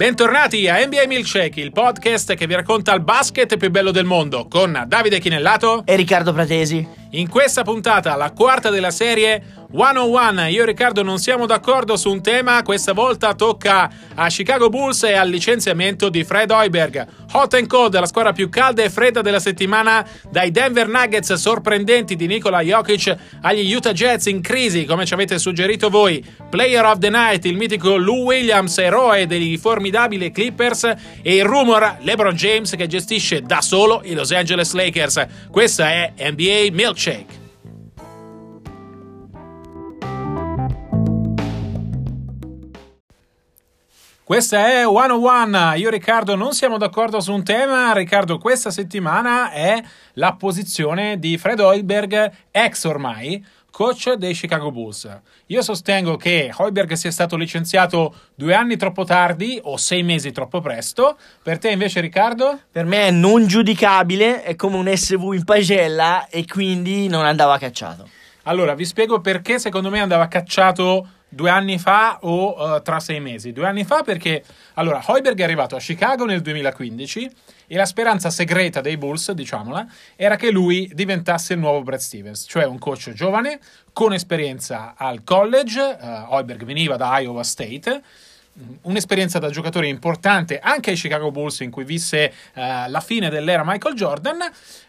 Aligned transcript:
Bentornati 0.00 0.66
a 0.66 0.82
NBA 0.82 1.06
Milkshake, 1.08 1.60
il 1.60 1.72
podcast 1.72 2.32
che 2.32 2.46
vi 2.46 2.54
racconta 2.54 2.94
il 2.94 3.02
basket 3.02 3.58
più 3.58 3.70
bello 3.70 3.90
del 3.90 4.06
mondo, 4.06 4.46
con 4.48 4.84
Davide 4.86 5.18
Chinellato 5.18 5.82
e 5.84 5.94
Riccardo 5.94 6.32
Pratesi. 6.32 6.99
In 7.12 7.28
questa 7.28 7.64
puntata, 7.64 8.14
la 8.14 8.30
quarta 8.30 8.70
della 8.70 8.92
serie, 8.92 9.42
101, 9.72 10.46
io 10.46 10.62
e 10.62 10.66
Riccardo 10.66 11.02
non 11.02 11.18
siamo 11.18 11.46
d'accordo 11.46 11.96
su 11.96 12.10
un 12.10 12.22
tema, 12.22 12.62
questa 12.62 12.92
volta 12.92 13.34
tocca 13.34 13.90
a 14.14 14.28
Chicago 14.28 14.68
Bulls 14.68 15.04
e 15.04 15.14
al 15.14 15.28
licenziamento 15.28 16.08
di 16.08 16.22
Fred 16.22 16.50
Hoiberg. 16.50 17.06
Hot 17.32 17.54
and 17.54 17.68
cold, 17.68 17.96
la 17.98 18.06
squadra 18.06 18.32
più 18.32 18.48
calda 18.48 18.82
e 18.82 18.90
fredda 18.90 19.22
della 19.22 19.38
settimana, 19.38 20.04
dai 20.28 20.50
Denver 20.50 20.88
Nuggets 20.88 21.32
sorprendenti 21.34 22.16
di 22.16 22.26
Nikola 22.26 22.60
Jokic 22.60 23.16
agli 23.42 23.72
Utah 23.72 23.92
Jets 23.92 24.26
in 24.26 24.40
crisi, 24.40 24.84
come 24.84 25.06
ci 25.06 25.14
avete 25.14 25.38
suggerito 25.38 25.88
voi. 25.88 26.24
Player 26.48 26.84
of 26.84 26.98
the 26.98 27.10
Night, 27.10 27.44
il 27.44 27.56
mitico 27.56 27.96
Lou 27.96 28.24
Williams, 28.24 28.76
eroe 28.78 29.28
dei 29.28 29.56
formidabili 29.56 30.32
Clippers 30.32 30.82
e 31.22 31.36
il 31.36 31.44
rumor 31.44 31.98
LeBron 32.00 32.34
James 32.34 32.74
che 32.74 32.88
gestisce 32.88 33.42
da 33.42 33.60
solo 33.60 34.00
i 34.04 34.14
Los 34.14 34.32
Angeles 34.32 34.72
Lakers. 34.72 35.26
Questa 35.48 35.88
è 35.90 36.12
NBA 36.18 36.70
Milkshake. 37.00 37.48
Questa 44.22 44.68
è 44.68 44.84
101. 44.84 45.74
Io 45.74 45.88
e 45.88 45.90
Riccardo 45.90 46.36
non 46.36 46.52
siamo 46.52 46.78
d'accordo 46.78 47.18
su 47.20 47.32
un 47.32 47.42
tema. 47.42 47.92
Riccardo, 47.92 48.38
questa 48.38 48.70
settimana 48.70 49.50
è 49.50 49.82
la 50.14 50.34
posizione 50.34 51.18
di 51.18 51.36
Fred 51.36 51.58
Hoiberg, 51.58 52.30
ex 52.52 52.84
ormai, 52.84 53.44
coach 53.80 54.12
dei 54.12 54.34
Chicago 54.34 54.70
Bulls. 54.70 55.08
Io 55.46 55.62
sostengo 55.62 56.16
che 56.16 56.52
Hoiberg 56.54 56.92
sia 56.92 57.10
stato 57.10 57.38
licenziato 57.38 58.14
due 58.34 58.52
anni 58.52 58.76
troppo 58.76 59.04
tardi 59.04 59.58
o 59.62 59.78
sei 59.78 60.02
mesi 60.02 60.32
troppo 60.32 60.60
presto. 60.60 61.16
Per 61.42 61.56
te 61.56 61.70
invece, 61.70 62.00
Riccardo? 62.00 62.60
Per 62.70 62.84
me 62.84 63.06
è 63.06 63.10
non 63.10 63.46
giudicabile, 63.46 64.42
è 64.42 64.54
come 64.54 64.76
un 64.76 64.94
SV 64.94 65.32
in 65.32 65.44
pagella 65.44 66.28
e 66.28 66.44
quindi 66.44 67.08
non 67.08 67.24
andava 67.24 67.56
cacciato. 67.56 68.06
Allora, 68.42 68.74
vi 68.74 68.84
spiego 68.84 69.22
perché 69.22 69.58
secondo 69.58 69.88
me 69.88 70.00
andava 70.00 70.28
cacciato 70.28 71.08
due 71.30 71.48
anni 71.48 71.78
fa 71.78 72.18
o 72.22 72.74
uh, 72.74 72.82
tra 72.82 73.00
sei 73.00 73.20
mesi. 73.20 73.52
Due 73.52 73.66
anni 73.66 73.84
fa 73.84 74.02
perché, 74.02 74.44
allora, 74.74 75.02
Hoiberg 75.04 75.38
è 75.38 75.42
arrivato 75.42 75.76
a 75.76 75.78
Chicago 75.78 76.26
nel 76.26 76.42
2015 76.42 77.30
e 77.66 77.76
la 77.76 77.86
speranza 77.86 78.28
segreta 78.30 78.80
dei 78.80 78.96
Bulls, 78.96 79.30
diciamola, 79.30 79.86
era 80.16 80.36
che 80.36 80.50
lui 80.50 80.90
diventasse 80.92 81.54
il 81.54 81.60
nuovo 81.60 81.82
Brad 81.82 82.00
Stevens, 82.00 82.44
cioè 82.48 82.64
un 82.64 82.78
coach 82.78 83.12
giovane 83.12 83.60
con 83.92 84.12
esperienza 84.12 84.94
al 84.96 85.22
college. 85.24 85.80
Uh, 85.80 86.34
Hoiberg 86.34 86.64
veniva 86.64 86.96
da 86.96 87.18
Iowa 87.18 87.44
State 87.44 88.02
un'esperienza 88.82 89.38
da 89.38 89.50
giocatore 89.50 89.88
importante 89.88 90.58
anche 90.58 90.90
ai 90.90 90.96
Chicago 90.96 91.30
Bulls 91.30 91.60
in 91.60 91.70
cui 91.70 91.84
visse 91.84 92.32
uh, 92.54 92.60
la 92.88 93.00
fine 93.00 93.30
dell'era 93.30 93.62
Michael 93.64 93.94
Jordan, 93.94 94.38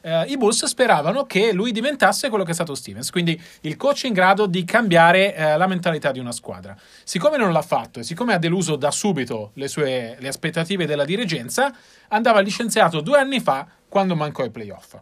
uh, 0.01 0.09
i 0.27 0.37
Bulls 0.37 0.65
speravano 0.65 1.25
che 1.25 1.53
lui 1.53 1.71
diventasse 1.71 2.29
quello 2.29 2.43
che 2.43 2.51
è 2.51 2.53
stato 2.53 2.75
Stevens, 2.75 3.09
quindi 3.11 3.39
il 3.61 3.77
coach 3.77 4.03
in 4.03 4.13
grado 4.13 4.45
di 4.45 4.63
cambiare 4.63 5.35
uh, 5.37 5.57
la 5.57 5.67
mentalità 5.67 6.11
di 6.11 6.19
una 6.19 6.31
squadra. 6.31 6.75
Siccome 7.03 7.37
non 7.37 7.51
l'ha 7.51 7.61
fatto 7.61 7.99
e 7.99 8.03
siccome 8.03 8.33
ha 8.33 8.37
deluso 8.37 8.75
da 8.75 8.91
subito 8.91 9.51
le 9.55 9.67
sue 9.67 10.17
le 10.19 10.27
aspettative 10.27 10.85
della 10.85 11.05
dirigenza, 11.05 11.73
andava 12.09 12.39
licenziato 12.39 13.01
due 13.01 13.19
anni 13.19 13.39
fa 13.39 13.67
quando 13.87 14.15
mancò 14.15 14.43
i 14.43 14.49
playoff. 14.49 14.97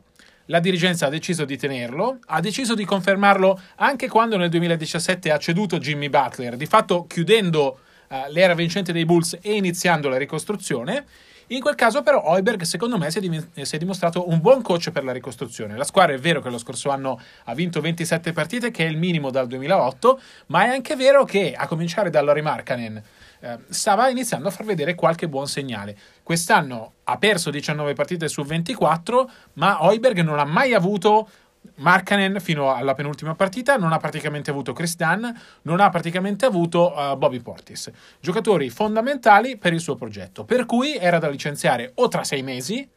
La 0.45 0.59
dirigenza 0.59 1.05
ha 1.05 1.09
deciso 1.09 1.45
di 1.45 1.57
tenerlo, 1.57 2.19
ha 2.25 2.39
deciso 2.39 2.73
di 2.73 2.83
confermarlo 2.83 3.59
anche 3.75 4.07
quando 4.07 4.35
nel 4.35 4.49
2017 4.49 5.31
ha 5.31 5.37
ceduto 5.37 5.77
Jimmy 5.77 6.09
Butler, 6.09 6.55
di 6.55 6.65
fatto 6.65 7.05
chiudendo 7.05 7.81
l'era 8.29 8.53
vincente 8.53 8.91
dei 8.91 9.05
Bulls 9.05 9.37
e 9.41 9.53
iniziando 9.53 10.09
la 10.09 10.17
ricostruzione. 10.17 11.05
In 11.51 11.61
quel 11.61 11.73
caso, 11.73 12.03
però, 12.03 12.21
Hoiberg, 12.23 12.61
secondo 12.61 12.99
me, 12.99 13.09
si 13.09 13.17
è, 13.17 13.21
dim- 13.21 13.61
si 13.61 13.75
è, 13.75 13.79
dimostrato 13.79 14.29
un 14.29 14.39
buon 14.39 14.61
coach 14.61 14.91
per 14.91 15.03
la 15.03 15.11
ricostruzione. 15.11 15.75
La 15.75 15.83
squadra 15.83 16.13
è 16.13 16.19
vero 16.19 16.41
che 16.41 16.49
lo 16.49 16.59
scorso 16.59 16.91
anno 16.91 17.19
ha 17.45 17.55
vinto 17.55 17.81
27 17.81 18.33
partite, 18.33 18.69
che 18.69 18.85
è 18.85 18.87
il 18.87 18.97
minimo 18.97 19.31
dal 19.31 19.47
2008, 19.47 20.21
ma 20.47 20.65
è 20.65 20.67
anche 20.67 20.95
vero 20.95 21.23
che, 21.23 21.55
a 21.57 21.65
cominciare 21.65 22.11
da 22.11 22.21
Lori 22.21 22.43
Markkanen, 22.43 23.01
eh, 23.39 23.57
stava 23.69 24.09
iniziando 24.09 24.47
a 24.47 24.51
far 24.51 24.63
vedere 24.63 24.93
qualche 24.93 25.27
buon 25.27 25.47
segnale. 25.47 25.97
Quest'anno 26.21 26.93
ha 27.05 27.17
perso 27.17 27.49
19 27.49 27.93
partite 27.93 28.27
su 28.27 28.43
24, 28.43 29.31
ma 29.53 29.83
Hoiberg 29.83 30.19
non 30.21 30.37
ha 30.37 30.45
mai 30.45 30.75
avuto 30.75 31.27
Markkanen 31.75 32.39
fino 32.39 32.73
alla 32.73 32.93
penultima 32.93 33.35
partita 33.35 33.77
non 33.77 33.91
ha 33.91 33.97
praticamente 33.97 34.49
avuto 34.49 34.73
Chris 34.73 34.95
Dunn, 34.95 35.25
non 35.63 35.79
ha 35.79 35.89
praticamente 35.89 36.45
avuto 36.45 36.93
uh, 36.93 37.17
Bobby 37.17 37.39
Portis, 37.39 37.91
giocatori 38.19 38.69
fondamentali 38.69 39.57
per 39.57 39.73
il 39.73 39.79
suo 39.79 39.95
progetto, 39.95 40.43
per 40.43 40.65
cui 40.65 40.95
era 40.95 41.19
da 41.19 41.29
licenziare 41.29 41.91
o 41.95 42.07
tra 42.07 42.23
sei 42.23 42.43
mesi, 42.43 42.87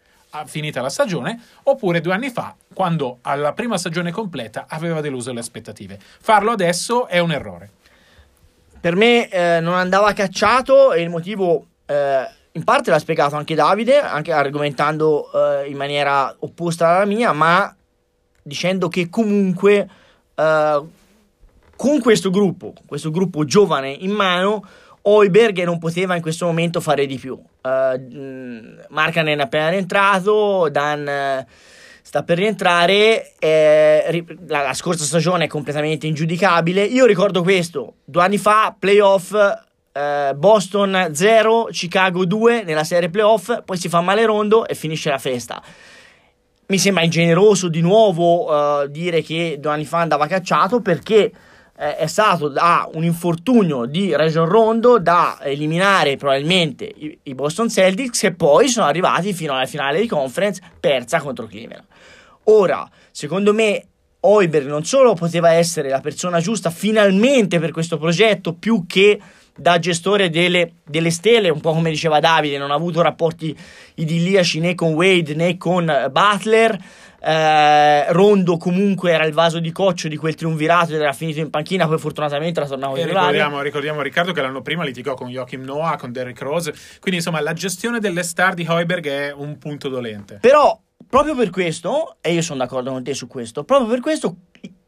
finita 0.46 0.80
la 0.80 0.88
stagione, 0.88 1.38
oppure 1.64 2.00
due 2.00 2.14
anni 2.14 2.30
fa, 2.30 2.54
quando 2.72 3.18
alla 3.20 3.52
prima 3.52 3.76
stagione 3.76 4.10
completa 4.12 4.64
aveva 4.66 5.02
deluso 5.02 5.32
le 5.32 5.40
aspettative. 5.40 5.98
Farlo 6.00 6.52
adesso 6.52 7.06
è 7.06 7.18
un 7.18 7.32
errore. 7.32 7.70
Per 8.80 8.96
me 8.96 9.28
eh, 9.28 9.60
non 9.60 9.74
andava 9.74 10.12
cacciato 10.12 10.92
e 10.92 11.02
il 11.02 11.10
motivo... 11.10 11.66
Eh 11.86 12.40
in 12.54 12.64
parte 12.64 12.90
l'ha 12.90 12.98
spiegato 12.98 13.36
anche 13.36 13.54
Davide, 13.54 13.98
anche 13.98 14.30
argomentando 14.30 15.30
uh, 15.32 15.66
in 15.66 15.76
maniera 15.76 16.34
opposta 16.40 16.96
alla 16.96 17.06
mia, 17.06 17.32
ma 17.32 17.74
dicendo 18.42 18.88
che 18.88 19.08
comunque 19.08 19.88
uh, 20.34 20.88
con 21.76 22.00
questo 22.00 22.30
gruppo, 22.30 22.74
questo 22.86 23.10
gruppo 23.10 23.44
giovane 23.44 23.90
in 23.90 24.12
mano, 24.12 24.64
Oiberg 25.02 25.64
non 25.64 25.78
poteva 25.78 26.14
in 26.14 26.22
questo 26.22 26.46
momento 26.46 26.80
fare 26.80 27.06
di 27.06 27.18
più. 27.18 27.32
Uh, 27.32 28.76
Markanen 28.88 29.38
è 29.38 29.42
appena 29.42 29.68
rientrato, 29.68 30.68
Dan 30.70 31.00
uh, 31.00 31.52
sta 32.02 32.22
per 32.22 32.38
rientrare, 32.38 33.32
eh, 33.38 34.24
la, 34.46 34.62
la, 34.62 34.74
scorsa 34.74 35.04
stagione 35.04 35.44
è 35.44 35.48
completamente 35.48 36.06
ingiudicabile. 36.06 36.82
Io 36.84 37.06
ricordo 37.06 37.42
questo, 37.42 37.94
due 38.04 38.22
anni 38.22 38.38
fa, 38.38 38.74
playoff, 38.78 39.34
eh, 39.92 40.32
Boston 40.36 41.10
0, 41.12 41.68
Chicago 41.70 42.24
2 42.24 42.64
nella 42.64 42.84
serie 42.84 43.08
playoff, 43.08 43.62
poi 43.64 43.76
si 43.76 43.88
fa 43.88 44.00
male 44.00 44.24
rondo 44.24 44.66
e 44.66 44.74
finisce 44.74 45.10
la 45.10 45.18
festa 45.18 45.62
mi 46.66 46.78
sembra 46.78 47.02
ingeneroso 47.02 47.68
di 47.68 47.80
nuovo 47.80 48.50
uh, 48.50 48.86
dire 48.86 49.22
che 49.22 49.58
due 49.60 49.72
anni 49.72 49.84
fa 49.84 49.98
andava 49.98 50.26
cacciato 50.26 50.80
perché 50.80 51.32
eh, 51.76 51.96
è 51.96 52.06
stato 52.06 52.48
da 52.48 52.88
un 52.94 53.02
infortunio 53.02 53.86
di 53.86 54.14
Region 54.14 54.46
Rondo 54.46 54.98
da 54.98 55.38
eliminare 55.42 56.16
probabilmente 56.16 56.84
i, 56.84 57.18
i, 57.24 57.34
Boston 57.34 57.68
Celtics 57.68 58.24
e 58.24 58.32
poi 58.32 58.68
sono 58.68 58.86
arrivati 58.86 59.32
fino 59.32 59.54
alla 59.54 59.66
finale 59.66 60.00
di 60.00 60.06
conference 60.06 60.62
persa 60.78 61.20
contro 61.20 61.46
Cleveland. 61.46 61.84
Ora, 62.44 62.88
secondo 63.10 63.52
me 63.52 63.84
Oiberg 64.20 64.66
non 64.66 64.84
solo 64.84 65.14
poteva 65.14 65.52
essere 65.52 65.88
la 65.88 66.00
persona 66.00 66.40
giusta 66.40 66.70
finalmente 66.70 67.58
per 67.58 67.72
questo 67.72 67.98
progetto 67.98 68.54
più 68.54 68.84
che 68.86 69.20
da 69.54 69.78
gestore 69.78 70.30
delle, 70.30 70.72
delle, 70.84 71.10
stelle, 71.10 71.50
un 71.50 71.60
po' 71.60 71.72
come 71.72 71.90
diceva 71.90 72.20
Davide, 72.20 72.58
non 72.58 72.70
ha 72.70 72.74
avuto 72.74 73.02
rapporti 73.02 73.56
idilliaci 73.94 74.60
né 74.60 74.74
con 74.74 74.94
Wade 74.94 75.34
né 75.34 75.56
con 75.56 76.10
Butler. 76.10 76.78
Eh, 77.24 78.12
Rondo 78.12 78.56
comunque 78.56 79.12
era 79.12 79.24
il 79.24 79.32
vaso 79.32 79.60
di 79.60 79.70
coccio 79.70 80.08
di 80.08 80.16
quel 80.16 80.34
triunvirato 80.34 80.92
ed 80.92 81.00
era 81.00 81.12
finito 81.12 81.38
in 81.38 81.50
panchina 81.50 81.86
poi 81.86 81.96
fortunatamente 81.96 82.58
la 82.58 82.66
tornava 82.66 82.98
in 82.98 83.06
ricordiamo, 83.06 83.60
ricordiamo 83.60 84.02
Riccardo 84.02 84.32
che 84.32 84.40
l'anno 84.40 84.60
prima 84.60 84.82
litigò 84.82 85.14
con 85.14 85.28
Joachim 85.28 85.62
Noah 85.62 85.96
con 85.96 86.10
Derrick 86.10 86.40
Rose. 86.40 86.72
Quindi 86.98 87.20
insomma 87.20 87.40
la 87.40 87.52
gestione 87.52 88.00
delle 88.00 88.24
star 88.24 88.54
di 88.54 88.66
Heuberg 88.68 89.06
è 89.06 89.32
un 89.32 89.56
punto 89.58 89.88
dolente. 89.88 90.38
Però 90.40 90.76
proprio 91.08 91.36
per 91.36 91.50
questo 91.50 92.16
e 92.20 92.32
io 92.32 92.42
sono 92.42 92.58
d'accordo 92.58 92.90
con 92.90 93.04
te 93.04 93.14
su 93.14 93.26
questo 93.26 93.64
proprio 93.64 93.88
per 93.88 94.00
questo 94.00 94.36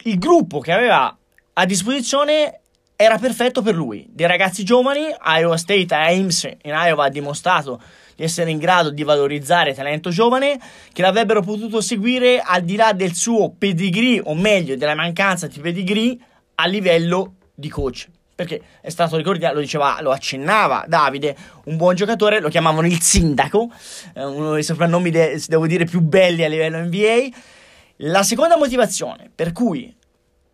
il 0.04 0.18
gruppo 0.18 0.58
che 0.58 0.72
aveva 0.72 1.16
a 1.56 1.66
disposizione 1.66 2.62
era 2.96 3.18
perfetto 3.18 3.62
per 3.62 3.74
lui. 3.74 4.06
Dei 4.08 4.26
ragazzi 4.26 4.64
giovani, 4.64 5.06
Iowa 5.24 5.56
State, 5.56 5.94
Ames 5.94 6.44
in 6.44 6.72
Iowa 6.72 7.06
ha 7.06 7.08
dimostrato 7.08 7.80
di 8.14 8.22
essere 8.22 8.50
in 8.50 8.58
grado 8.58 8.90
di 8.90 9.02
valorizzare 9.02 9.74
talento 9.74 10.10
giovane 10.10 10.58
che 10.92 11.02
l'avrebbero 11.02 11.42
potuto 11.42 11.80
seguire 11.80 12.40
al 12.40 12.62
di 12.62 12.76
là 12.76 12.92
del 12.92 13.14
suo 13.14 13.50
pedigree, 13.50 14.20
o 14.24 14.34
meglio, 14.34 14.76
della 14.76 14.94
mancanza 14.94 15.48
di 15.48 15.58
pedigree 15.58 16.16
a 16.56 16.66
livello 16.66 17.34
di 17.54 17.68
coach. 17.68 18.08
Perché 18.34 18.60
è 18.80 18.90
stato 18.90 19.16
ricordato, 19.16 19.54
lo 19.54 19.60
diceva, 19.60 19.98
lo 20.00 20.10
accennava 20.10 20.84
Davide, 20.88 21.36
un 21.64 21.76
buon 21.76 21.94
giocatore, 21.94 22.40
lo 22.40 22.48
chiamavano 22.48 22.86
il 22.86 23.00
sindaco, 23.00 23.70
eh, 24.14 24.24
uno 24.24 24.54
dei 24.54 24.64
soprannomi, 24.64 25.10
de, 25.10 25.40
devo 25.46 25.66
dire, 25.68 25.84
più 25.84 26.00
belli 26.00 26.42
a 26.42 26.48
livello 26.48 26.78
NBA. 26.78 27.28
La 27.98 28.24
seconda 28.24 28.56
motivazione 28.56 29.30
per 29.32 29.52
cui 29.52 29.94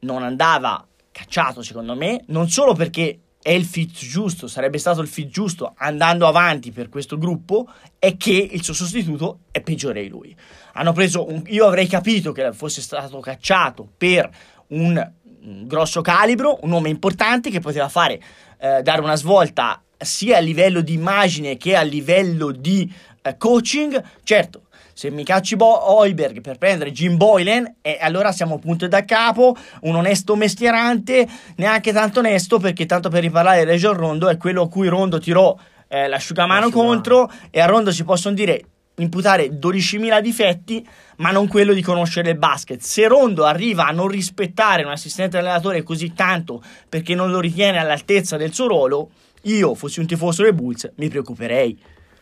non 0.01 0.23
andava 0.23 0.87
cacciato 1.21 1.63
secondo 1.63 1.95
me, 1.95 2.23
non 2.29 2.49
solo 2.49 2.75
perché 2.75 3.21
è 3.43 3.51
il 3.51 3.65
fit 3.65 3.93
giusto, 3.93 4.47
sarebbe 4.49 4.79
stato 4.79 5.01
il 5.01 5.09
fit 5.09 5.29
giusto 5.29 5.73
andando 5.77 6.27
avanti 6.27 6.73
per 6.73 6.89
questo 6.89 7.17
gruppo, 7.17 7.69
è 7.99 8.17
che 8.17 8.33
il 8.33 8.63
suo 8.63 8.75
sostituto 8.75 9.41
è 9.51 9.61
peggiore 9.61 10.03
di 10.03 10.09
lui. 10.09 10.35
Hanno 10.75 10.93
preso 10.93 11.27
un, 11.27 11.43
io 11.47 11.67
avrei 11.67 11.87
capito 11.87 12.33
che 12.33 12.53
fosse 12.53 12.83
stato 12.83 13.19
cacciato 13.21 13.89
per 13.97 14.29
un, 14.69 15.13
un 15.43 15.67
grosso 15.67 16.01
calibro, 16.01 16.59
un 16.63 16.71
nome 16.71 16.91
importante 16.91 17.51
che 17.51 17.61
poteva 17.61 17.89
fare 17.89 18.21
eh, 18.59 18.83
dare 18.83 19.01
una 19.01 19.17
svolta 19.17 19.83
sia 19.97 20.39
a 20.39 20.41
livello 20.41 20.81
di 20.81 20.95
immagine 20.95 21.57
che 21.57 21.77
a 21.77 21.83
livello 21.83 22.51
di 22.51 22.93
eh, 23.23 23.37
coaching. 23.37 24.03
Certo, 24.23 24.65
se 25.01 25.11
mi 25.11 25.25
cacci 25.25 25.57
Bo- 25.57 25.93
Hoiberg 25.93 26.43
per 26.43 26.59
prendere 26.59 26.93
Jim 26.93 27.17
Boylan, 27.17 27.77
eh, 27.81 27.97
allora 28.03 28.33
siamo 28.33 28.59
punto 28.59 28.87
da 28.87 29.03
capo, 29.07 29.57
un 29.85 29.95
onesto 29.95 30.37
mestierante, 30.37 31.27
neanche 31.57 31.91
tanto 31.91 32.19
onesto, 32.19 32.59
perché 32.59 32.85
tanto 32.85 33.09
per 33.09 33.23
riparlare 33.23 33.61
di 33.61 33.71
Region 33.71 33.95
Rondo 33.95 34.29
è 34.29 34.37
quello 34.37 34.61
a 34.61 34.69
cui 34.69 34.89
Rondo 34.89 35.19
tirò 35.19 35.57
eh, 35.89 36.07
l'asciugamano 36.07 36.67
L'asciugamano. 36.67 36.93
contro 36.93 37.31
e 37.49 37.61
a 37.61 37.65
Rondo 37.65 37.93
si 37.93 38.05
possono 38.05 38.35
dire 38.35 38.63
imputare 38.97 39.47
12.000 39.59 40.21
difetti, 40.21 40.87
ma 41.17 41.31
non 41.31 41.49
quello 41.49 41.73
di 41.73 41.81
conoscere 41.81 42.33
il 42.33 42.37
basket. 42.37 42.83
Se 42.83 43.09
Rondo 43.09 43.47
arriva 43.47 43.87
a 43.87 43.93
non 43.93 44.07
rispettare 44.07 44.85
un 44.85 44.91
assistente 44.91 45.39
allenatore 45.39 45.83
così 45.83 46.13
tanto 46.13 46.63
perché 46.87 47.15
non 47.15 47.31
lo 47.31 47.41
ritiene 47.41 47.79
all'altezza 47.79 48.37
del 48.37 48.53
suo 48.53 48.67
ruolo, 48.67 49.11
io 49.45 49.75
fossi 49.75 49.99
un 49.99 50.07
tifoso 50.07 50.43
dei 50.43 50.53
Bulls 50.53 50.91
mi 50.97 51.09
preoccuperei. 51.09 51.81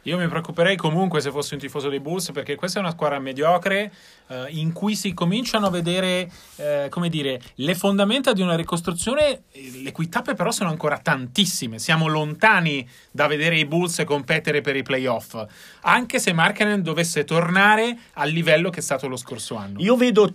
Io 0.09 0.17
mi 0.17 0.27
preoccuperei 0.27 0.75
comunque 0.75 1.21
se 1.21 1.31
fossi 1.31 1.53
un 1.53 1.61
tifoso 1.61 1.91
dei 1.91 2.01
Bulls 2.01 2.31
perché 2.33 2.55
questa 2.55 2.79
è 2.79 2.83
una 2.83 2.93
squadra 2.93 3.19
mediocre 3.19 3.93
eh, 4.29 4.47
in 4.49 4.73
cui 4.73 4.97
si 4.97 5.13
cominciano 5.13 5.67
a 5.67 5.71
vedere, 5.71 6.31
eh, 6.57 6.87
come 6.89 7.11
dire, 7.11 7.39
le 7.57 7.75
fondamenta 7.75 8.33
di 8.33 8.41
una 8.41 8.57
ricostruzione, 8.57 9.43
eh, 9.53 9.81
le 9.83 9.93
cui 9.93 10.09
tappe 10.09 10.33
però 10.33 10.51
sono 10.51 10.71
ancora 10.71 10.97
tantissime. 10.97 11.79
Siamo 11.79 12.07
lontani 12.07 12.89
da 13.11 13.27
vedere 13.27 13.59
i 13.59 13.67
Bulls 13.67 14.03
competere 14.07 14.63
per 14.63 14.77
i 14.77 14.83
playoff, 14.83 15.45
anche 15.83 16.19
se 16.19 16.33
Markkanen 16.33 16.81
dovesse 16.81 17.25
tornare 17.25 17.95
al 18.15 18.31
livello 18.31 18.71
che 18.71 18.81
è 18.81 18.83
stato 18.83 19.09
lo 19.09 19.17
scorso 19.17 19.57
anno. 19.57 19.79
Io 19.81 19.95
vedo 19.95 20.33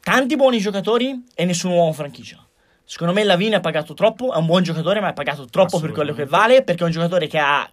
tanti 0.00 0.36
buoni 0.36 0.60
giocatori 0.60 1.24
e 1.34 1.44
nessun 1.44 1.72
uomo 1.72 1.92
franchigia. 1.92 2.38
Secondo 2.84 3.14
me 3.14 3.24
Lavine 3.24 3.56
ha 3.56 3.60
pagato 3.60 3.94
troppo, 3.94 4.32
è 4.32 4.36
un 4.36 4.46
buon 4.46 4.62
giocatore, 4.62 5.00
ma 5.00 5.08
ha 5.08 5.12
pagato 5.12 5.46
troppo 5.46 5.80
per 5.80 5.90
quello 5.90 6.12
che 6.12 6.24
vale, 6.24 6.62
perché 6.62 6.82
è 6.82 6.86
un 6.86 6.92
giocatore 6.92 7.26
che 7.26 7.38
ha, 7.38 7.68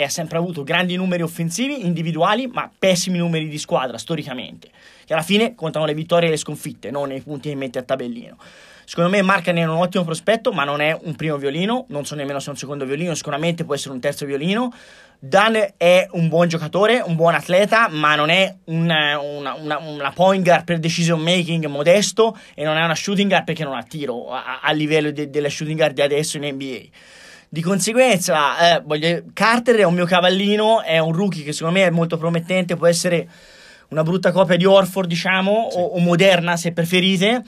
e 0.00 0.04
ha 0.04 0.08
sempre 0.08 0.38
avuto 0.38 0.62
grandi 0.62 0.94
numeri 0.94 1.22
offensivi, 1.22 1.84
individuali, 1.84 2.46
ma 2.46 2.70
pessimi 2.78 3.18
numeri 3.18 3.48
di 3.48 3.58
squadra, 3.58 3.98
storicamente. 3.98 4.68
Che 5.04 5.12
alla 5.12 5.22
fine 5.22 5.56
contano 5.56 5.86
le 5.86 5.94
vittorie 5.94 6.28
e 6.28 6.30
le 6.30 6.36
sconfitte, 6.36 6.92
non 6.92 7.10
i 7.10 7.20
punti 7.20 7.48
che 7.48 7.56
mette 7.56 7.80
a 7.80 7.82
tabellino. 7.82 8.36
Secondo 8.84 9.10
me 9.10 9.22
Marcanen 9.22 9.64
è 9.64 9.68
un 9.68 9.78
ottimo 9.80 10.04
prospetto, 10.04 10.52
ma 10.52 10.62
non 10.62 10.80
è 10.80 10.96
un 11.02 11.16
primo 11.16 11.36
violino, 11.36 11.86
non 11.88 12.06
so 12.06 12.14
nemmeno 12.14 12.38
se 12.38 12.46
è 12.46 12.50
un 12.50 12.56
secondo 12.56 12.84
violino, 12.84 13.12
sicuramente 13.14 13.64
può 13.64 13.74
essere 13.74 13.92
un 13.92 13.98
terzo 13.98 14.24
violino. 14.24 14.72
Dan 15.18 15.72
è 15.76 16.06
un 16.12 16.28
buon 16.28 16.46
giocatore, 16.46 17.02
un 17.04 17.16
buon 17.16 17.34
atleta, 17.34 17.88
ma 17.88 18.14
non 18.14 18.30
è 18.30 18.54
una, 18.66 19.18
una, 19.18 19.54
una, 19.54 19.78
una 19.78 20.12
point 20.12 20.44
guard 20.44 20.62
per 20.62 20.78
decision 20.78 21.18
making 21.18 21.66
modesto 21.66 22.38
e 22.54 22.62
non 22.62 22.76
è 22.76 22.84
una 22.84 22.94
shooting 22.94 23.28
guard 23.28 23.44
perché 23.44 23.64
non 23.64 23.74
ha 23.76 23.82
tiro 23.82 24.30
a, 24.30 24.60
a 24.62 24.70
livello 24.70 25.10
de, 25.10 25.28
delle 25.28 25.50
shooting 25.50 25.76
guard 25.76 25.94
di 25.94 26.02
adesso 26.02 26.36
in 26.36 26.44
NBA. 26.44 26.86
Di 27.50 27.62
conseguenza, 27.62 28.76
eh, 28.76 28.82
voglio, 28.84 29.22
Carter 29.32 29.76
è 29.76 29.84
un 29.84 29.94
mio 29.94 30.04
cavallino, 30.04 30.82
è 30.82 30.98
un 30.98 31.12
rookie 31.12 31.44
che 31.44 31.52
secondo 31.52 31.78
me 31.78 31.86
è 31.86 31.90
molto 31.90 32.18
promettente, 32.18 32.76
può 32.76 32.86
essere 32.86 33.26
una 33.88 34.02
brutta 34.02 34.32
copia 34.32 34.56
di 34.56 34.66
Orford, 34.66 35.08
diciamo, 35.08 35.68
Sì. 35.70 35.78
o, 35.78 35.82
o 35.82 35.98
moderna 35.98 36.56
se 36.56 36.72
preferite. 36.72 37.42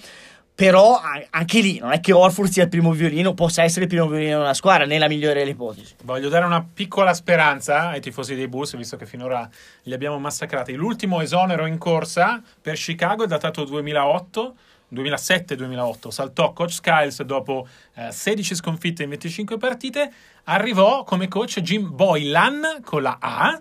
Però 0.54 1.00
anche 1.30 1.60
lì 1.60 1.78
non 1.78 1.92
è 1.92 2.00
che 2.00 2.12
Orford 2.12 2.50
sia 2.50 2.64
il 2.64 2.68
primo 2.68 2.92
violino, 2.92 3.32
possa 3.32 3.62
essere 3.62 3.84
il 3.84 3.88
primo 3.90 4.06
violino 4.08 4.40
della 4.40 4.52
squadra, 4.52 4.84
nella 4.84 5.08
migliore 5.08 5.38
delle 5.38 5.52
ipotesi. 5.52 5.94
Voglio 6.04 6.28
dare 6.28 6.44
una 6.44 6.62
piccola 6.62 7.14
speranza 7.14 7.88
ai 7.88 8.00
tifosi 8.02 8.34
dei 8.34 8.46
Bulls, 8.46 8.76
visto 8.76 8.96
che 8.98 9.06
finora 9.06 9.48
li 9.84 9.94
abbiamo 9.94 10.18
massacrati. 10.18 10.74
L'ultimo 10.74 11.22
esonero 11.22 11.64
in 11.64 11.78
corsa 11.78 12.42
per 12.60 12.74
Chicago 12.74 13.24
è 13.24 13.26
datato 13.26 13.64
2008. 13.64 14.54
2007-2008 14.94 16.08
saltò 16.08 16.52
coach 16.52 16.72
Skiles 16.72 17.22
dopo 17.22 17.66
eh, 17.94 18.10
16 18.10 18.54
sconfitte 18.54 19.02
in 19.02 19.10
25 19.10 19.56
partite. 19.56 20.12
Arrivò 20.44 21.04
come 21.04 21.28
coach 21.28 21.60
Jim 21.60 21.94
Boylan 21.94 22.80
con 22.82 23.02
la 23.02 23.18
A. 23.20 23.60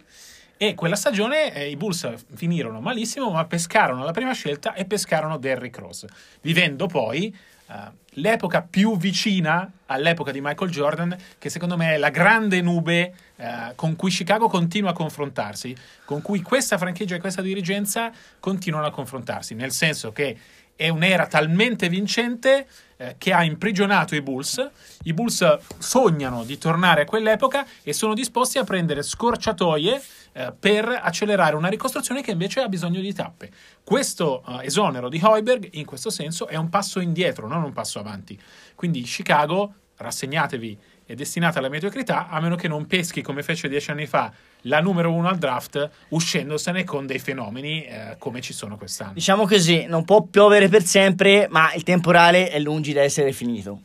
E 0.62 0.76
quella 0.76 0.98
stagione 0.98 1.54
eh, 1.54 1.70
i 1.70 1.78
Bulls 1.78 2.12
finirono 2.36 2.82
malissimo 2.82 3.32
ma 3.32 3.46
pescarono 3.46 4.04
la 4.04 4.12
prima 4.12 4.34
scelta 4.34 4.74
e 4.74 4.84
pescarono 4.84 5.38
Derrick 5.38 5.78
Rose. 5.78 6.08
Vivendo 6.42 6.86
poi 6.86 7.34
eh, 7.70 7.92
l'epoca 8.14 8.62
più 8.64 8.98
vicina 8.98 9.72
all'epoca 9.86 10.32
di 10.32 10.42
Michael 10.42 10.72
Jordan, 10.72 11.16
che 11.38 11.50
secondo 11.50 11.78
me 11.78 11.94
è 11.94 11.98
la 11.98 12.10
grande 12.10 12.62
nube 12.62 13.14
eh, 13.36 13.74
con 13.76 13.96
cui 13.96 14.10
Chicago 14.10 14.48
continua 14.48 14.90
a 14.90 14.94
confrontarsi, 14.94 15.76
con 16.04 16.22
cui 16.22 16.42
questa 16.42 16.78
franchigia 16.78 17.16
e 17.16 17.20
questa 17.20 17.42
dirigenza 17.42 18.12
continuano 18.40 18.88
a 18.88 18.92
confrontarsi, 18.92 19.54
nel 19.54 19.72
senso 19.72 20.12
che 20.12 20.38
è 20.80 20.88
un'era 20.88 21.28
talmente 21.28 21.90
vincente 21.90 22.66
eh, 22.96 23.16
che 23.18 23.34
ha 23.34 23.44
imprigionato 23.44 24.16
i 24.16 24.22
Bulls. 24.22 24.66
I 25.04 25.12
Bulls 25.12 25.58
sognano 25.78 26.46
di 26.46 26.58
tornare 26.58 27.02
a 27.02 27.06
quell'epoca 27.06 27.68
e 27.84 27.92
sono 27.92 28.14
disposti 28.14 28.60
a 28.60 28.64
prendere 28.64 29.04
scorciatoie 29.04 30.02
eh, 30.32 30.54
per 30.58 30.88
accelerare 30.88 31.58
una 31.58 31.68
ricostruzione 31.68 32.22
che 32.22 32.32
invece 32.32 32.62
ha 32.62 32.70
bisogno 32.70 33.02
di 33.02 33.14
tappe. 33.14 33.52
Questo 33.84 34.42
eh, 34.48 34.68
esonero 34.68 35.10
di 35.10 35.20
Hoiberg, 35.22 35.68
in 35.74 35.84
questo 35.84 36.10
senso, 36.10 36.48
è 36.48 36.56
un 36.56 36.70
passo 36.70 37.02
indietro, 37.02 37.46
non 37.46 37.62
un 37.64 37.74
passo 37.74 38.00
avanti. 38.00 38.40
Quindi 38.74 39.02
Chicago, 39.02 39.74
rassegnatevi, 39.98 40.78
è 41.04 41.14
destinata 41.14 41.60
alla 41.60 41.68
mediocrità, 41.68 42.30
a 42.30 42.40
meno 42.40 42.56
che 42.56 42.70
non 42.70 42.88
peschi 42.88 43.22
come 43.22 43.44
fece 43.44 43.68
dieci 43.68 43.92
anni 43.92 44.06
fa 44.06 44.32
la 44.64 44.82
numero 44.82 45.12
uno 45.12 45.30
al 45.30 45.38
draft, 45.38 45.90
uscendosene 46.10 46.84
con 46.84 47.06
dei 47.06 47.20
fenomeni 47.20 47.86
eh, 47.86 48.16
come 48.18 48.42
ci 48.42 48.54
sono 48.54 48.78
quest'anno. 48.78 49.14
Diciamo 49.14 49.46
così, 49.46 49.86
non 49.86 50.06
può 50.06 50.24
piovere 50.24 50.68
per 50.68 50.84
sempre, 50.84 51.48
ma 51.50 51.74
il 51.74 51.84
temporale 51.84 52.50
è 52.50 52.60
lungi 52.60 52.94
da 52.94 53.02
essere 53.02 53.32
finito. 53.32 53.82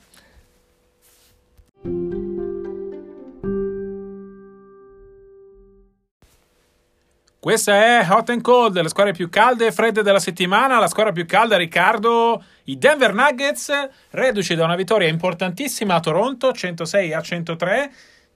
Questa 7.45 7.75
è 7.75 8.07
Hot 8.09 8.31
and 8.31 8.41
Cold, 8.41 8.81
le 8.81 8.89
squadre 8.89 9.13
più 9.13 9.29
calde 9.29 9.67
e 9.67 9.71
fredde 9.71 10.01
della 10.01 10.19
settimana. 10.19 10.79
La 10.79 10.89
squadra 10.89 11.13
più 11.13 11.27
calda, 11.27 11.59
Riccardo, 11.59 12.43
i 12.65 12.79
Denver 12.79 13.13
Nuggets, 13.13 13.71
reduci 14.13 14.55
da 14.55 14.65
una 14.65 14.77
vittoria 14.77 15.09
importantissima 15.09 15.97
a 15.97 16.01
Toronto, 16.01 16.53
106 16.53 17.13
a 17.13 17.21
103, 17.21 17.93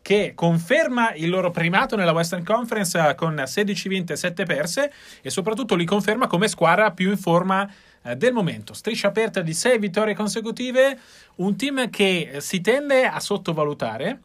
che 0.09 0.33
conferma 0.35 1.13
il 1.13 1.29
loro 1.29 1.51
primato 1.51 1.95
nella 1.95 2.13
Western 2.13 2.43
Conference 2.43 2.99
eh, 2.99 3.15
con 3.15 3.43
16 3.45 3.89
vinte 3.91 4.15
e 4.15 4.17
7 4.17 4.45
perse 4.45 4.91
e 5.21 5.29
soprattutto 5.29 5.75
li 5.75 5.85
conferma 5.85 6.27
come 6.27 6.49
squadra 6.49 6.93
più 6.93 7.11
in 7.11 7.19
forma 7.19 7.71
eh, 8.03 8.17
del 8.17 8.33
momento. 8.33 8.73
Striscia 8.73 9.09
aperta 9.09 9.43
di 9.43 9.53
6 9.53 9.79
vittorie 9.79 10.15
consecutive, 10.15 10.99
un 11.35 11.59
team 11.59 11.91
che 11.91 12.31
eh, 12.33 12.41
si 12.41 12.63
tende 12.63 13.05
a 13.05 13.21
sottovalutare. 13.21 14.21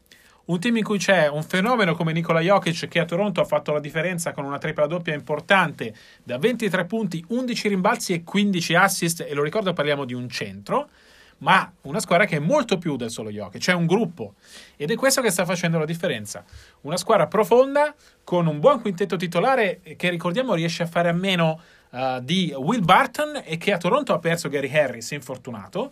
Un 0.45 0.57
team 0.61 0.77
in 0.77 0.85
cui 0.85 0.99
c'è 0.99 1.27
un 1.27 1.43
fenomeno 1.43 1.95
come 1.95 2.13
Nikola 2.13 2.39
Jokic 2.39 2.87
che 2.87 2.99
a 3.01 3.05
Toronto 3.05 3.41
ha 3.41 3.45
fatto 3.45 3.73
la 3.73 3.81
differenza 3.81 4.31
con 4.31 4.45
una 4.45 4.59
tripla 4.59 4.87
doppia 4.87 5.13
importante 5.13 5.93
da 6.23 6.37
23 6.37 6.85
punti, 6.85 7.25
11 7.27 7.67
rimbalzi 7.67 8.13
e 8.13 8.23
15 8.23 8.75
assist 8.75 9.25
e 9.27 9.33
lo 9.33 9.43
ricordo 9.43 9.73
parliamo 9.73 10.05
di 10.05 10.13
un 10.13 10.29
centro 10.29 10.89
ma 11.43 11.71
una 11.81 11.99
squadra 11.99 12.25
che 12.25 12.37
è 12.37 12.39
molto 12.39 12.77
più 12.77 12.95
del 12.95 13.11
solo 13.11 13.29
Jokic, 13.29 13.61
c'è 13.61 13.73
un 13.73 13.85
gruppo 13.85 14.35
ed 14.77 14.89
è 14.91 14.95
questo 14.95 15.21
che 15.21 15.29
sta 15.29 15.43
facendo 15.45 15.77
la 15.77 15.85
differenza. 15.85 16.43
Una 16.81 16.95
squadra 16.95 17.27
profonda 17.27 17.93
con 18.23 18.47
un 18.47 18.59
buon 18.59 18.79
quintetto 18.79 19.17
titolare 19.17 19.81
che 19.97 20.09
ricordiamo 20.09 20.53
riesce 20.53 20.83
a 20.83 20.87
fare 20.87 21.09
a 21.09 21.13
meno 21.13 21.59
uh, 21.89 22.21
di 22.21 22.53
Will 22.55 22.83
Barton 22.83 23.41
e 23.43 23.57
che 23.57 23.73
a 23.73 23.77
Toronto 23.77 24.13
ha 24.13 24.19
perso 24.19 24.47
Gary 24.47 24.73
Harris 24.73 25.11
infortunato. 25.11 25.91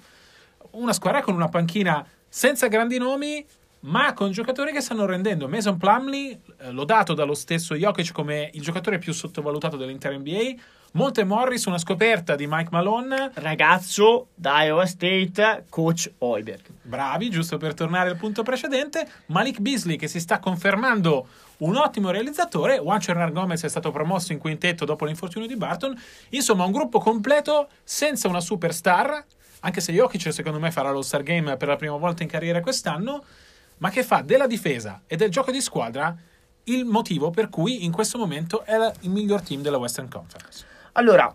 Una 0.72 0.94
squadra 0.94 1.22
con 1.22 1.36
una 1.36 1.50
panchina 1.50 2.06
senza 2.30 2.68
grandi 2.68 2.98
nomi 2.98 3.46
ma 3.82 4.14
con 4.14 4.32
giocatori 4.32 4.72
che 4.72 4.80
stanno 4.80 5.06
rendendo. 5.06 5.50
Mason 5.50 5.76
Plumley, 5.78 6.40
eh, 6.60 6.72
lodato 6.72 7.14
dallo 7.14 7.34
stesso 7.34 7.76
Jokic 7.76 8.12
come 8.14 8.50
il 8.54 8.62
giocatore 8.62 9.00
più 9.00 9.12
sottovalutato 9.12 9.76
dell'intera 9.76 10.16
NBA. 10.16 10.56
Monte 10.94 11.24
Morris, 11.24 11.64
una 11.66 11.78
scoperta 11.78 12.36
di 12.36 12.48
Mike 12.48 12.68
Malone. 12.70 13.32
Ragazzo 13.36 14.28
da 14.36 14.64
Iowa 14.64 14.86
State, 14.86 15.68
coach 15.70 16.12
Hoiberg. 16.18 16.66
Bravi, 16.82 17.30
giusto 17.30 17.56
per 17.56 17.74
tornare 17.74 18.10
al 18.10 18.18
punto 18.18 18.44
precedente. 18.44 19.08
Malik 19.28 19.60
Beasley 19.60 19.96
che 19.96 20.10
si 20.10 20.20
sta 20.20 20.40
confermando 20.40 21.28
un 21.60 21.78
ottimo 21.78 22.12
realizzatore. 22.12 22.80
Juan 22.80 23.00
Cernar 23.00 23.32
Gomez 23.32 23.64
è 23.64 23.70
stato 23.70 23.90
promosso 23.92 24.34
in 24.34 24.40
quintetto 24.40 24.84
dopo 24.84 25.06
l'infortunio 25.06 25.48
di 25.48 25.56
Barton. 25.56 25.98
Insomma, 26.32 26.66
un 26.66 26.74
gruppo 26.74 27.00
completo 27.00 27.70
senza 27.86 28.28
una 28.28 28.42
superstar. 28.42 29.26
Anche 29.62 29.80
se 29.80 29.94
Jokic, 29.94 30.34
secondo 30.34 30.60
me, 30.60 30.72
farà 30.72 30.92
lo 30.92 31.02
Star 31.02 31.24
Game 31.24 31.56
per 31.56 31.70
la 31.70 31.78
prima 31.78 31.96
volta 31.96 32.24
in 32.24 32.30
carriera 32.30 32.60
quest'anno 32.60 33.24
ma 33.78 33.90
che 33.90 34.04
fa 34.04 34.22
della 34.22 34.46
difesa 34.46 35.02
e 35.08 35.16
del 35.16 35.32
gioco 35.32 35.52
di 35.52 35.62
squadra 35.62 36.16
il 36.66 36.86
motivo 36.86 37.32
per 37.32 37.50
cui 37.50 37.86
in 37.86 37.92
questo 37.92 38.18
momento 38.18 38.64
è 38.64 38.76
il 39.00 39.10
miglior 39.10 39.42
team 39.42 39.62
della 39.62 39.78
Western 39.78 40.08
Conference. 40.08 40.71
Allora, 40.94 41.34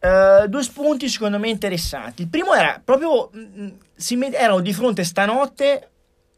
eh, 0.00 0.46
due 0.48 0.62
spunti 0.62 1.08
secondo 1.08 1.38
me 1.38 1.48
interessanti. 1.48 2.22
Il 2.22 2.28
primo 2.28 2.54
era 2.54 2.80
proprio, 2.82 3.30
mh, 3.32 3.68
si 3.94 4.16
met- 4.16 4.34
erano 4.34 4.60
di 4.60 4.72
fronte 4.72 5.04
stanotte 5.04 5.88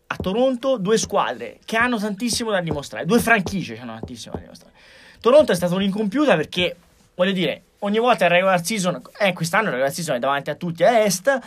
a 0.07 0.17
Toronto 0.17 0.77
due 0.77 0.99
squadre 0.99 1.59
che 1.65 1.77
hanno 1.77 1.99
tantissimo 1.99 2.51
da 2.51 2.61
dimostrare, 2.61 3.07
due 3.07 3.21
franchigie 3.21 3.75
che 3.75 3.81
hanno 3.81 3.95
tantissimo 3.95 4.35
da 4.35 4.41
dimostrare. 4.41 4.75
Toronto 5.21 5.53
è 5.53 5.55
stata 5.55 5.75
un'incompiuta 5.75 6.35
perché, 6.37 6.77
voglio 7.15 7.33
dire, 7.33 7.63
ogni 7.81 7.99
volta 7.99 8.25
il 8.25 8.31
regular 8.31 8.65
season, 8.65 9.01
eh, 9.19 9.33
quest'anno 9.33 9.65
il 9.65 9.71
regular 9.71 9.93
season 9.93 10.17
è 10.17 10.19
davanti 10.19 10.51
a 10.51 10.55
tutti 10.55 10.83
a 10.83 11.01
est, 11.05 11.39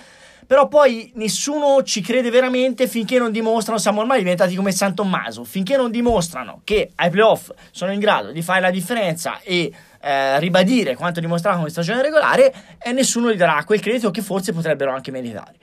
Però 0.46 0.68
poi 0.68 1.12
nessuno 1.16 1.84
ci 1.84 2.02
crede 2.02 2.30
veramente 2.30 2.88
finché 2.88 3.18
non 3.18 3.32
dimostrano, 3.32 3.80
siamo 3.80 4.02
ormai 4.02 4.20
diventati 4.20 4.56
come 4.56 4.72
San 4.72 4.94
Tommaso, 4.94 5.44
finché 5.44 5.78
non 5.78 5.92
dimostrano 5.92 6.62
che 6.64 6.92
ai 6.96 7.10
playoff 7.10 7.52
sono 7.72 7.92
in 7.92 8.00
grado 8.00 8.32
di 8.32 8.42
fare 8.42 8.60
la 8.60 8.72
differenza 8.72 9.40
e 9.42 9.72
eh, 10.02 10.40
ribadire 10.40 10.96
quanto 10.96 11.20
dimostrato 11.20 11.58
come 11.58 11.70
stagione 11.70 12.02
regolare, 12.02 12.54
e 12.82 12.92
nessuno 12.92 13.32
gli 13.32 13.38
darà 13.38 13.64
quel 13.64 13.80
credito 13.80 14.12
che 14.12 14.22
forse 14.22 14.52
potrebbero 14.52 14.92
anche 14.92 15.12
meritare. 15.12 15.56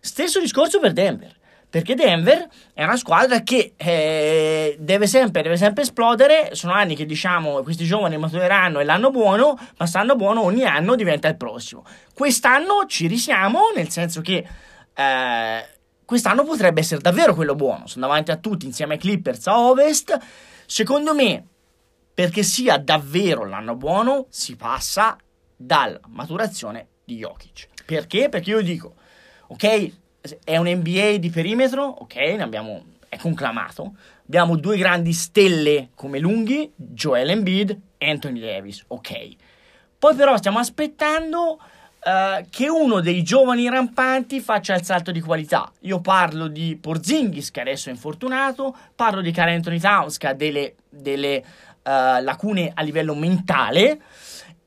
Stesso 0.00 0.40
discorso 0.40 0.80
per 0.80 0.92
Denver. 0.92 1.40
Perché 1.72 1.94
Denver 1.94 2.46
è 2.74 2.84
una 2.84 2.98
squadra 2.98 3.40
che 3.40 3.72
eh, 3.78 4.76
deve, 4.78 5.06
sempre, 5.06 5.40
deve 5.40 5.56
sempre 5.56 5.84
esplodere. 5.84 6.50
Sono 6.54 6.74
anni 6.74 6.94
che 6.94 7.06
diciamo 7.06 7.62
questi 7.62 7.86
giovani 7.86 8.18
matureranno 8.18 8.78
e 8.78 8.84
l'anno 8.84 9.10
buono, 9.10 9.58
ma 9.78 9.86
stanno 9.86 10.14
buono 10.14 10.42
ogni 10.42 10.64
anno 10.64 10.96
diventa 10.96 11.28
il 11.28 11.38
prossimo. 11.38 11.82
Quest'anno 12.12 12.84
ci 12.86 13.06
risiamo, 13.06 13.70
nel 13.74 13.88
senso 13.88 14.20
che 14.20 14.46
eh, 14.92 15.66
quest'anno 16.04 16.44
potrebbe 16.44 16.80
essere 16.80 17.00
davvero 17.00 17.34
quello 17.34 17.54
buono. 17.54 17.86
Sono 17.86 18.06
davanti 18.06 18.30
a 18.32 18.36
tutti 18.36 18.66
insieme 18.66 18.92
ai 18.92 19.00
Clippers 19.00 19.46
a 19.46 19.58
Ovest. 19.58 20.18
Secondo 20.66 21.14
me, 21.14 21.42
perché 22.12 22.42
sia 22.42 22.76
davvero 22.76 23.46
l'anno 23.46 23.76
buono, 23.76 24.26
si 24.28 24.56
passa 24.56 25.16
dalla 25.56 25.98
maturazione 26.08 26.88
di 27.02 27.16
Jokic. 27.16 27.68
Perché? 27.86 28.28
Perché 28.28 28.50
io 28.50 28.60
dico, 28.60 28.96
ok, 29.46 30.00
è 30.44 30.56
un 30.56 30.68
NBA 30.68 31.16
di 31.18 31.30
perimetro, 31.30 31.84
ok, 31.84 32.14
ne 32.14 32.42
abbiamo, 32.42 32.84
è 33.08 33.16
conclamato. 33.16 33.94
Abbiamo 34.26 34.56
due 34.56 34.76
grandi 34.76 35.12
stelle 35.12 35.90
come 35.94 36.18
lunghi, 36.18 36.70
Joel 36.74 37.30
Embiid 37.30 37.78
e 37.98 38.10
Anthony 38.10 38.40
Davis, 38.40 38.84
ok. 38.86 39.28
Poi 39.98 40.14
però 40.14 40.36
stiamo 40.36 40.58
aspettando 40.58 41.58
uh, 42.04 42.44
che 42.48 42.68
uno 42.68 43.00
dei 43.00 43.22
giovani 43.22 43.68
rampanti 43.68 44.40
faccia 44.40 44.74
il 44.74 44.84
salto 44.84 45.12
di 45.12 45.20
qualità. 45.20 45.70
Io 45.80 46.00
parlo 46.00 46.48
di 46.48 46.78
Porzingis, 46.80 47.50
che 47.50 47.60
adesso 47.60 47.88
è 47.88 47.92
infortunato, 47.92 48.74
parlo 48.94 49.20
di 49.20 49.32
Carl 49.32 49.50
Anthony 49.50 49.78
Towns, 49.78 50.16
che 50.16 50.28
ha 50.28 50.34
delle, 50.34 50.74
delle 50.88 51.44
uh, 51.84 52.22
lacune 52.22 52.70
a 52.74 52.82
livello 52.82 53.14
mentale, 53.14 54.00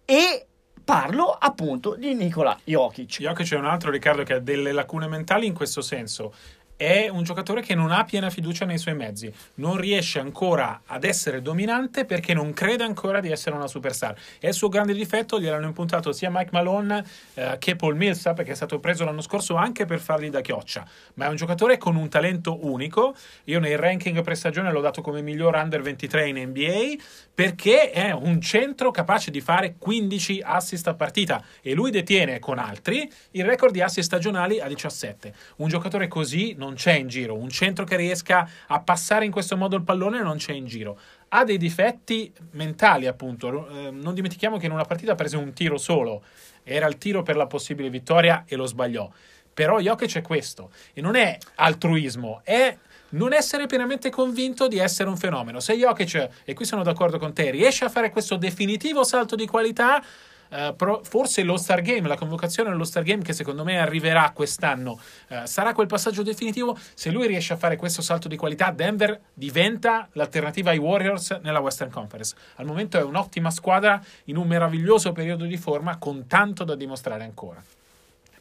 e 0.05 0.45
Parlo 0.85 1.31
appunto 1.31 1.95
di 1.95 2.13
Nikola 2.13 2.55
Jokic. 2.63 3.21
Jokic 3.21 3.53
è 3.53 3.57
un 3.57 3.65
altro 3.65 3.89
Riccardo 3.89 4.21
che 4.21 4.33
ha 4.33 4.39
delle 4.39 4.71
lacune 4.71 5.07
mentali 5.07 5.47
in 5.47 5.55
questo 5.55 5.81
senso 5.81 6.31
è 6.77 7.07
un 7.07 7.23
giocatore 7.23 7.61
che 7.61 7.75
non 7.75 7.91
ha 7.91 8.03
piena 8.03 8.29
fiducia 8.29 8.65
nei 8.65 8.77
suoi 8.77 8.95
mezzi, 8.95 9.31
non 9.55 9.77
riesce 9.77 10.19
ancora 10.19 10.81
ad 10.85 11.03
essere 11.03 11.41
dominante 11.41 12.05
perché 12.05 12.33
non 12.33 12.53
crede 12.53 12.83
ancora 12.83 13.19
di 13.19 13.31
essere 13.31 13.55
una 13.55 13.67
superstar. 13.67 14.15
È 14.39 14.47
il 14.47 14.53
suo 14.53 14.67
grande 14.67 14.93
difetto, 14.93 15.39
gliel'hanno 15.39 15.67
impuntato 15.67 16.11
sia 16.11 16.29
Mike 16.29 16.49
Malone 16.51 17.03
eh, 17.35 17.55
che 17.59 17.75
Paul 17.75 17.95
Millsap, 17.95 18.35
perché 18.35 18.51
è 18.51 18.55
stato 18.55 18.79
preso 18.79 19.05
l'anno 19.05 19.21
scorso 19.21 19.55
anche 19.55 19.85
per 19.85 19.99
fargli 19.99 20.29
da 20.29 20.41
chioccia, 20.41 20.85
ma 21.15 21.25
è 21.25 21.29
un 21.29 21.35
giocatore 21.35 21.77
con 21.77 21.95
un 21.95 22.09
talento 22.09 22.65
unico. 22.65 23.15
Io 23.45 23.59
nei 23.59 23.75
ranking 23.75 24.21
pre-stagione 24.21 24.71
l'ho 24.71 24.81
dato 24.81 25.01
come 25.01 25.21
miglior 25.21 25.55
under 25.55 25.81
23 25.81 26.27
in 26.27 26.37
NBA 26.49 27.03
perché 27.33 27.91
è 27.91 28.11
un 28.11 28.39
centro 28.41 28.91
capace 28.91 29.29
di 29.29 29.41
fare 29.41 29.75
15 29.77 30.41
assist 30.43 30.87
a 30.87 30.93
partita 30.93 31.43
e 31.61 31.73
lui 31.73 31.91
detiene 31.91 32.39
con 32.39 32.57
altri 32.57 33.09
il 33.31 33.45
record 33.45 33.73
di 33.73 33.81
assist 33.81 34.07
stagionali 34.07 34.59
a 34.59 34.67
17. 34.67 35.33
Un 35.57 35.67
giocatore 35.67 36.07
così 36.07 36.53
non 36.57 36.64
non 36.65 36.73
c'è 36.73 36.93
in 36.93 37.07
giro. 37.07 37.35
Un 37.35 37.49
centro 37.49 37.85
che 37.85 37.95
riesca 37.95 38.49
a 38.67 38.79
passare 38.79 39.25
in 39.25 39.31
questo 39.31 39.55
modo 39.55 39.75
il 39.75 39.83
pallone 39.83 40.21
non 40.21 40.37
c'è 40.37 40.53
in 40.53 40.65
giro. 40.65 40.99
Ha 41.29 41.43
dei 41.43 41.57
difetti 41.57 42.33
mentali, 42.51 43.05
appunto. 43.07 43.67
Eh, 43.69 43.91
non 43.91 44.13
dimentichiamo 44.13 44.57
che 44.57 44.65
in 44.65 44.71
una 44.71 44.83
partita 44.83 45.15
prese 45.15 45.37
un 45.37 45.53
tiro 45.53 45.77
solo. 45.77 46.23
Era 46.63 46.87
il 46.87 46.97
tiro 46.97 47.21
per 47.21 47.35
la 47.35 47.45
possibile 47.45 47.89
vittoria 47.89 48.43
e 48.47 48.55
lo 48.55 48.65
sbagliò. 48.65 49.09
Però 49.53 49.79
Jokic 49.79 50.17
è 50.17 50.21
questo. 50.21 50.71
E 50.93 51.01
non 51.01 51.15
è 51.15 51.37
altruismo, 51.55 52.41
è 52.43 52.77
non 53.09 53.31
essere 53.31 53.67
pienamente 53.67 54.09
convinto 54.09 54.67
di 54.67 54.79
essere 54.79 55.07
un 55.07 55.15
fenomeno. 55.17 55.59
Se 55.59 55.75
Jokic, 55.75 56.29
e 56.43 56.53
qui 56.53 56.65
sono 56.65 56.83
d'accordo 56.83 57.17
con 57.17 57.33
te, 57.33 57.51
riesce 57.51 57.85
a 57.85 57.89
fare 57.89 58.09
questo 58.09 58.35
definitivo 58.35 59.03
salto 59.03 59.35
di 59.35 59.45
qualità, 59.45 60.03
Uh, 60.49 60.75
pro, 60.75 61.01
forse 61.03 61.43
lo 61.43 61.57
Star 61.57 61.81
Game, 61.81 62.07
la 62.07 62.15
convocazione 62.15 62.69
allo 62.69 62.83
Star 62.83 63.03
Game 63.03 63.23
che 63.23 63.33
secondo 63.33 63.63
me 63.63 63.79
arriverà 63.79 64.31
quest'anno, 64.33 64.99
uh, 65.29 65.45
sarà 65.45 65.73
quel 65.73 65.87
passaggio 65.87 66.23
definitivo. 66.23 66.77
Se 66.93 67.09
lui 67.09 67.27
riesce 67.27 67.53
a 67.53 67.57
fare 67.57 67.75
questo 67.75 68.01
salto 68.01 68.27
di 68.27 68.37
qualità, 68.37 68.71
Denver 68.71 69.19
diventa 69.33 70.07
l'alternativa 70.13 70.71
ai 70.71 70.77
Warriors 70.77 71.39
nella 71.41 71.59
Western 71.59 71.89
Conference. 71.89 72.35
Al 72.55 72.65
momento 72.65 72.97
è 72.97 73.03
un'ottima 73.03 73.49
squadra 73.49 74.01
in 74.25 74.37
un 74.37 74.47
meraviglioso 74.47 75.11
periodo 75.11 75.45
di 75.45 75.57
forma 75.57 75.97
con 75.97 76.27
tanto 76.27 76.63
da 76.63 76.75
dimostrare 76.75 77.23
ancora. 77.23 77.61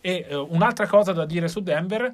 E 0.00 0.26
uh, 0.30 0.46
un'altra 0.50 0.87
cosa 0.87 1.12
da 1.12 1.25
dire 1.25 1.49
su 1.49 1.61
Denver, 1.61 2.12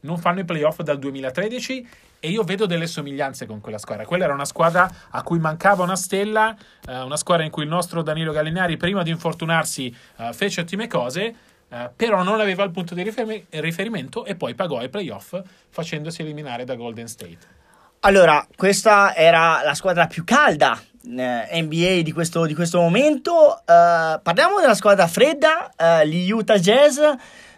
non 0.00 0.18
fanno 0.18 0.40
i 0.40 0.44
playoff 0.44 0.80
dal 0.82 0.98
2013 0.98 1.86
e 2.24 2.30
io 2.30 2.44
vedo 2.44 2.66
delle 2.66 2.86
somiglianze 2.86 3.46
con 3.46 3.60
quella 3.60 3.78
squadra. 3.78 4.06
Quella 4.06 4.22
era 4.26 4.32
una 4.32 4.44
squadra 4.44 4.88
a 5.10 5.22
cui 5.24 5.40
mancava 5.40 5.82
una 5.82 5.96
stella, 5.96 6.54
eh, 6.86 7.00
una 7.00 7.16
squadra 7.16 7.44
in 7.44 7.50
cui 7.50 7.64
il 7.64 7.68
nostro 7.68 8.00
Danilo 8.02 8.30
Gallinari, 8.30 8.76
prima 8.76 9.02
di 9.02 9.10
infortunarsi, 9.10 9.92
eh, 10.18 10.32
fece 10.32 10.60
ottime 10.60 10.86
cose, 10.86 11.34
eh, 11.68 11.90
però 11.96 12.22
non 12.22 12.38
aveva 12.38 12.62
il 12.62 12.70
punto 12.70 12.94
di 12.94 13.02
rifer- 13.02 13.46
riferimento 13.50 14.24
e 14.24 14.36
poi 14.36 14.54
pagò 14.54 14.78
ai 14.78 14.88
playoff 14.88 15.36
facendosi 15.68 16.22
eliminare 16.22 16.62
da 16.62 16.76
Golden 16.76 17.08
State. 17.08 17.60
Allora, 18.04 18.46
questa 18.54 19.16
era 19.16 19.60
la 19.64 19.74
squadra 19.74 20.06
più 20.06 20.22
calda 20.22 20.80
eh, 21.04 21.60
NBA 21.60 22.02
di 22.02 22.12
questo, 22.12 22.46
di 22.46 22.54
questo 22.54 22.78
momento. 22.78 23.62
Uh, 23.66 24.22
parliamo 24.22 24.60
della 24.60 24.74
squadra 24.74 25.08
fredda, 25.08 25.72
uh, 25.76 26.06
gli 26.06 26.30
Utah 26.30 26.58
Jazz. 26.58 27.00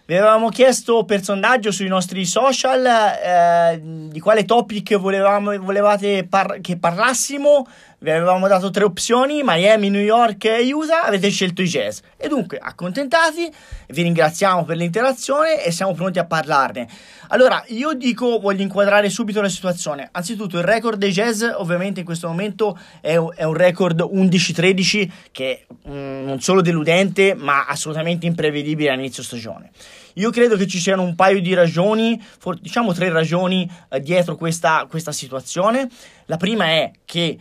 Vi 0.07 0.15
avevamo 0.15 0.51
chiesto 0.51 1.07
per 1.07 1.23
sondaggio 1.23 1.73
sui 1.73 1.89
nostri 1.89 2.27
social 2.27 2.85
eh, 2.85 3.81
di 3.83 4.21
quale 4.21 4.45
topic 4.45 4.99
volevamo, 4.99 5.59
volevate 5.59 6.27
par- 6.29 6.61
che 6.61 6.77
parlassimo. 6.77 7.67
Vi 8.05 8.11
avevamo 8.11 8.47
dato 8.49 8.69
tre 8.69 8.85
opzioni: 8.85 9.41
Miami, 9.43 9.89
New 9.89 10.03
York 10.03 10.45
e 10.45 10.71
Utah. 10.71 11.05
Avete 11.05 11.31
scelto 11.31 11.63
i 11.63 11.65
jazz. 11.65 12.01
E 12.19 12.29
dunque, 12.29 12.59
accontentati. 12.59 13.51
Vi 13.89 14.03
ringraziamo 14.03 14.63
per 14.65 14.77
l'interazione 14.77 15.65
e 15.65 15.71
siamo 15.71 15.95
pronti 15.95 16.19
a 16.19 16.27
parlarne. 16.27 16.87
Allora, 17.29 17.65
io 17.69 17.95
dico, 17.95 18.39
voglio 18.41 18.61
inquadrare 18.61 19.09
subito 19.09 19.41
la 19.41 19.49
situazione. 19.49 20.11
Anzitutto, 20.13 20.59
il 20.59 20.65
record 20.65 20.99
dei 20.99 21.13
jazz, 21.13 21.43
ovviamente, 21.43 22.01
in 22.01 22.05
questo 22.05 22.29
momento 22.29 22.79
è, 23.01 23.17
un 23.17 23.55
record 23.55 24.03
11-13 24.03 25.11
che 25.33 25.65
mm, 25.89 26.27
non 26.27 26.43
solo 26.43 26.61
deludente, 26.61 27.33
ma 27.33 27.65
assolutamente 27.65 28.27
imprevedibile 28.27 28.91
all'inizio 28.91 29.23
stagione. 29.23 29.71
Io 30.17 30.29
credo 30.29 30.57
che 30.57 30.67
ci 30.67 30.79
siano 30.79 31.01
un 31.01 31.15
paio 31.15 31.41
di 31.41 31.55
ragioni, 31.55 32.23
for- 32.39 32.61
diciamo 32.61 32.93
tre 32.93 33.09
ragioni 33.09 33.67
eh, 33.89 34.01
dietro 34.01 34.37
questa, 34.37 34.87
questa 34.91 35.11
situazione. 35.11 35.89
La 36.27 36.37
prima 36.37 36.67
è 36.67 36.91
che 37.07 37.39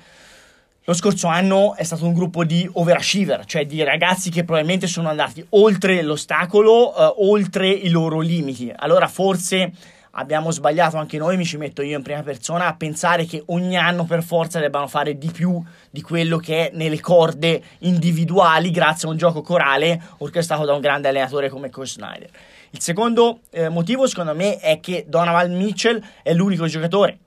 lo 0.86 0.94
scorso 0.94 1.28
anno 1.28 1.76
è 1.76 1.84
stato 1.84 2.06
un 2.06 2.14
gruppo 2.14 2.44
di 2.44 2.70
overachiever, 2.72 3.46
cioè 3.46 3.66
di 3.66 3.82
ragazzi 3.84 4.30
che 4.30 4.44
probabilmente 4.44 4.86
sono 4.86 5.08
andati 5.08 5.46
oltre 5.52 6.02
l'ostacolo, 6.02 6.94
eh, 6.94 7.14
oltre 7.20 7.70
i 7.70 7.90
loro 7.90 8.20
limiti. 8.20 8.70
Allora 8.76 9.08
forse 9.08 9.72
abbiamo 10.12 10.52
sbagliato 10.52 10.98
anche 10.98 11.18
noi, 11.18 11.38
mi 11.38 11.46
ci 11.46 11.56
metto 11.56 11.82
io 11.82 11.96
in 11.96 12.04
prima 12.04 12.22
persona, 12.22 12.68
a 12.68 12.76
pensare 12.76 13.26
che 13.26 13.42
ogni 13.48 13.78
anno 13.78 14.04
per 14.04 14.24
forza 14.24 14.60
debbano 14.60 14.88
fare 14.88 15.18
di 15.18 15.32
più 15.32 15.64
di 15.90 16.02
quello 16.02 16.38
che 16.38 16.70
è 16.70 16.76
nelle 16.76 17.00
corde 17.00 17.64
individuali 17.80 18.70
grazie 18.70 19.08
a 19.08 19.12
un 19.12 19.18
gioco 19.18 19.42
corale 19.42 20.02
orchestrato 20.18 20.66
da 20.66 20.74
un 20.74 20.82
grande 20.82 21.08
allenatore 21.08 21.48
come 21.48 21.70
Coach 21.70 21.92
Snyder. 21.92 22.30
Il 22.72 22.82
secondo 22.82 23.40
eh, 23.52 23.70
motivo 23.70 24.06
secondo 24.06 24.36
me 24.36 24.58
è 24.58 24.82
che 24.82 25.06
Donovan 25.08 25.56
Mitchell 25.56 26.04
è 26.22 26.34
l'unico 26.34 26.68
giocatore 26.68 27.20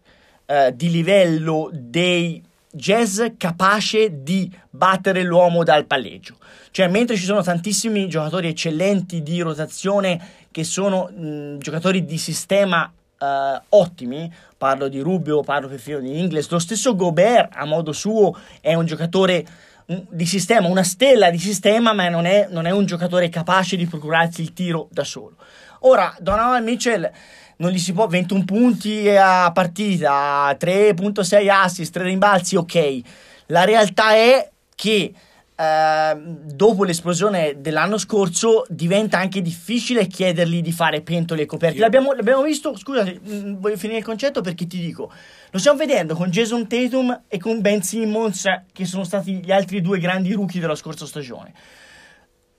eh, 0.45 0.75
di 0.77 0.91
livello 0.91 1.71
dei 1.73 2.43
Jazz 2.77 3.23
capace 3.39 4.23
di 4.23 4.51
battere 4.69 5.23
l'uomo 5.23 5.65
dal 5.65 5.87
palleggio. 5.87 6.37
Cioè, 6.71 6.89
mentre 6.89 7.17
ci 7.17 7.25
sono 7.25 7.43
tantissimi 7.43 8.07
giocatori 8.07 8.49
eccellenti 8.49 9.23
di 9.23 9.41
rotazione 9.41 10.21
che 10.51 10.63
sono 10.63 11.11
mh, 11.11 11.59
giocatori 11.59 12.05
di 12.05 12.19
sistema 12.19 12.85
uh, 13.19 13.27
ottimi, 13.71 14.31
parlo 14.59 14.89
di 14.89 15.01
Rubio, 15.01 15.41
parlo 15.41 15.69
perfino 15.69 16.01
di 16.01 16.19
Ingles, 16.19 16.51
lo 16.51 16.59
stesso 16.59 16.95
Gobert 16.95 17.53
a 17.55 17.65
modo 17.65 17.93
suo 17.93 18.37
è 18.61 18.75
un 18.75 18.85
giocatore 18.85 19.47
di 19.87 20.27
sistema, 20.27 20.67
una 20.67 20.83
stella 20.83 21.31
di 21.31 21.39
sistema, 21.39 21.93
ma 21.93 22.09
non 22.09 22.27
è, 22.27 22.49
non 22.51 22.67
è 22.67 22.71
un 22.71 22.87
giocatore 22.87 23.29
capace 23.29 23.77
di 23.77 23.87
procurarsi 23.87 24.43
il 24.43 24.53
tiro 24.53 24.89
da 24.91 25.05
solo. 25.05 25.37
Ora, 25.81 26.15
Donovan 26.19 26.65
Mitchell 26.65 27.09
non 27.57 27.71
gli 27.71 27.79
si 27.79 27.93
può 27.93 28.07
21 28.07 28.45
punti 28.45 29.09
a 29.09 29.51
partita, 29.53 30.57
3.6 30.59 31.49
assist, 31.49 31.93
3 31.93 32.03
rimbalzi, 32.03 32.57
ok. 32.57 33.01
La 33.47 33.65
realtà 33.65 34.15
è 34.15 34.51
che 34.75 35.13
eh, 35.59 36.17
dopo 36.19 36.85
l'esplosione 36.85 37.63
dell'anno 37.63 37.97
scorso 37.97 38.67
diventa 38.69 39.19
anche 39.19 39.41
difficile 39.41 40.07
chiedergli 40.07 40.61
di 40.61 40.73
fare 40.73 41.01
pentole 41.01 41.43
e 41.43 41.47
coperti. 41.47 41.79
L'abbiamo, 41.79 42.13
l'abbiamo 42.13 42.43
visto, 42.43 42.77
scusate, 42.77 43.21
mm, 43.27 43.55
voglio 43.55 43.79
finire 43.79 44.01
il 44.01 44.05
concetto 44.05 44.43
perché 44.43 44.67
ti 44.67 44.79
dico, 44.79 45.11
lo 45.51 45.59
stiamo 45.59 45.79
vedendo 45.79 46.15
con 46.15 46.29
Jason 46.29 46.67
Tatum 46.67 47.23
e 47.27 47.39
con 47.39 47.63
Ben 47.63 47.83
Simmons 47.83 48.45
che 48.71 48.85
sono 48.85 49.05
stati 49.05 49.43
gli 49.43 49.51
altri 49.51 49.81
due 49.81 49.99
grandi 49.99 50.33
rookie 50.33 50.61
della 50.61 50.75
scorsa 50.75 51.07
stagione 51.07 51.55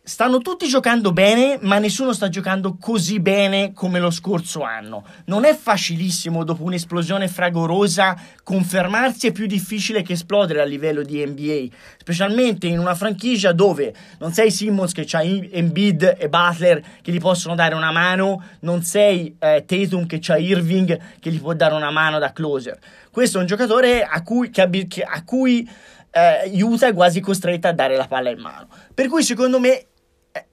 stanno 0.07 0.37
tutti 0.37 0.69
giocando 0.69 1.11
bene, 1.11 1.59
ma 1.63 1.79
nessuno 1.79 2.13
sta 2.13 2.29
giocando 2.29 2.77
così 2.79 3.19
bene 3.19 3.73
come 3.73 3.99
lo 3.99 4.09
scorso 4.09 4.61
anno. 4.61 5.03
Non 5.25 5.43
è 5.43 5.53
facilissimo 5.53 6.45
dopo 6.45 6.63
un'esplosione 6.63 7.27
fragorosa 7.27 8.15
confermarsi, 8.41 9.27
è 9.27 9.31
più 9.33 9.47
difficile 9.47 10.03
che 10.03 10.13
esplodere 10.13 10.61
a 10.61 10.63
livello 10.63 11.03
di 11.03 11.25
NBA, 11.25 11.75
specialmente 11.97 12.67
in 12.67 12.79
una 12.79 12.95
franchigia 12.95 13.51
dove 13.51 13.93
non 14.19 14.31
sei 14.31 14.49
Simmons 14.49 14.93
che 14.93 15.05
ha 15.11 15.21
Embiid 15.21 16.15
e 16.17 16.29
Butler 16.29 16.81
che 17.01 17.11
gli 17.11 17.19
possono 17.19 17.53
dare 17.53 17.75
una 17.75 17.91
mano, 17.91 18.41
non 18.61 18.83
sei 18.83 19.35
eh, 19.37 19.65
Tatum 19.67 20.05
che 20.05 20.21
ha 20.27 20.37
Irving 20.37 20.97
che 21.19 21.31
gli 21.31 21.41
può 21.41 21.53
dare 21.53 21.73
una 21.73 21.91
mano 21.91 22.17
da 22.17 22.31
closer. 22.31 22.79
Questo 23.11 23.39
è 23.39 23.41
un 23.41 23.47
giocatore 23.47 24.05
a 24.05 24.23
cui, 24.23 24.49
che, 24.51 24.61
a 25.03 25.23
cui 25.25 25.69
eh, 26.11 26.63
Utah 26.63 26.87
è 26.87 26.93
quasi 26.93 27.19
costretta 27.19 27.69
a 27.69 27.73
dare 27.73 27.97
la 27.97 28.07
palla 28.07 28.29
in 28.29 28.39
mano. 28.39 28.69
Per 28.93 29.09
cui 29.09 29.21
secondo 29.21 29.59
me 29.59 29.87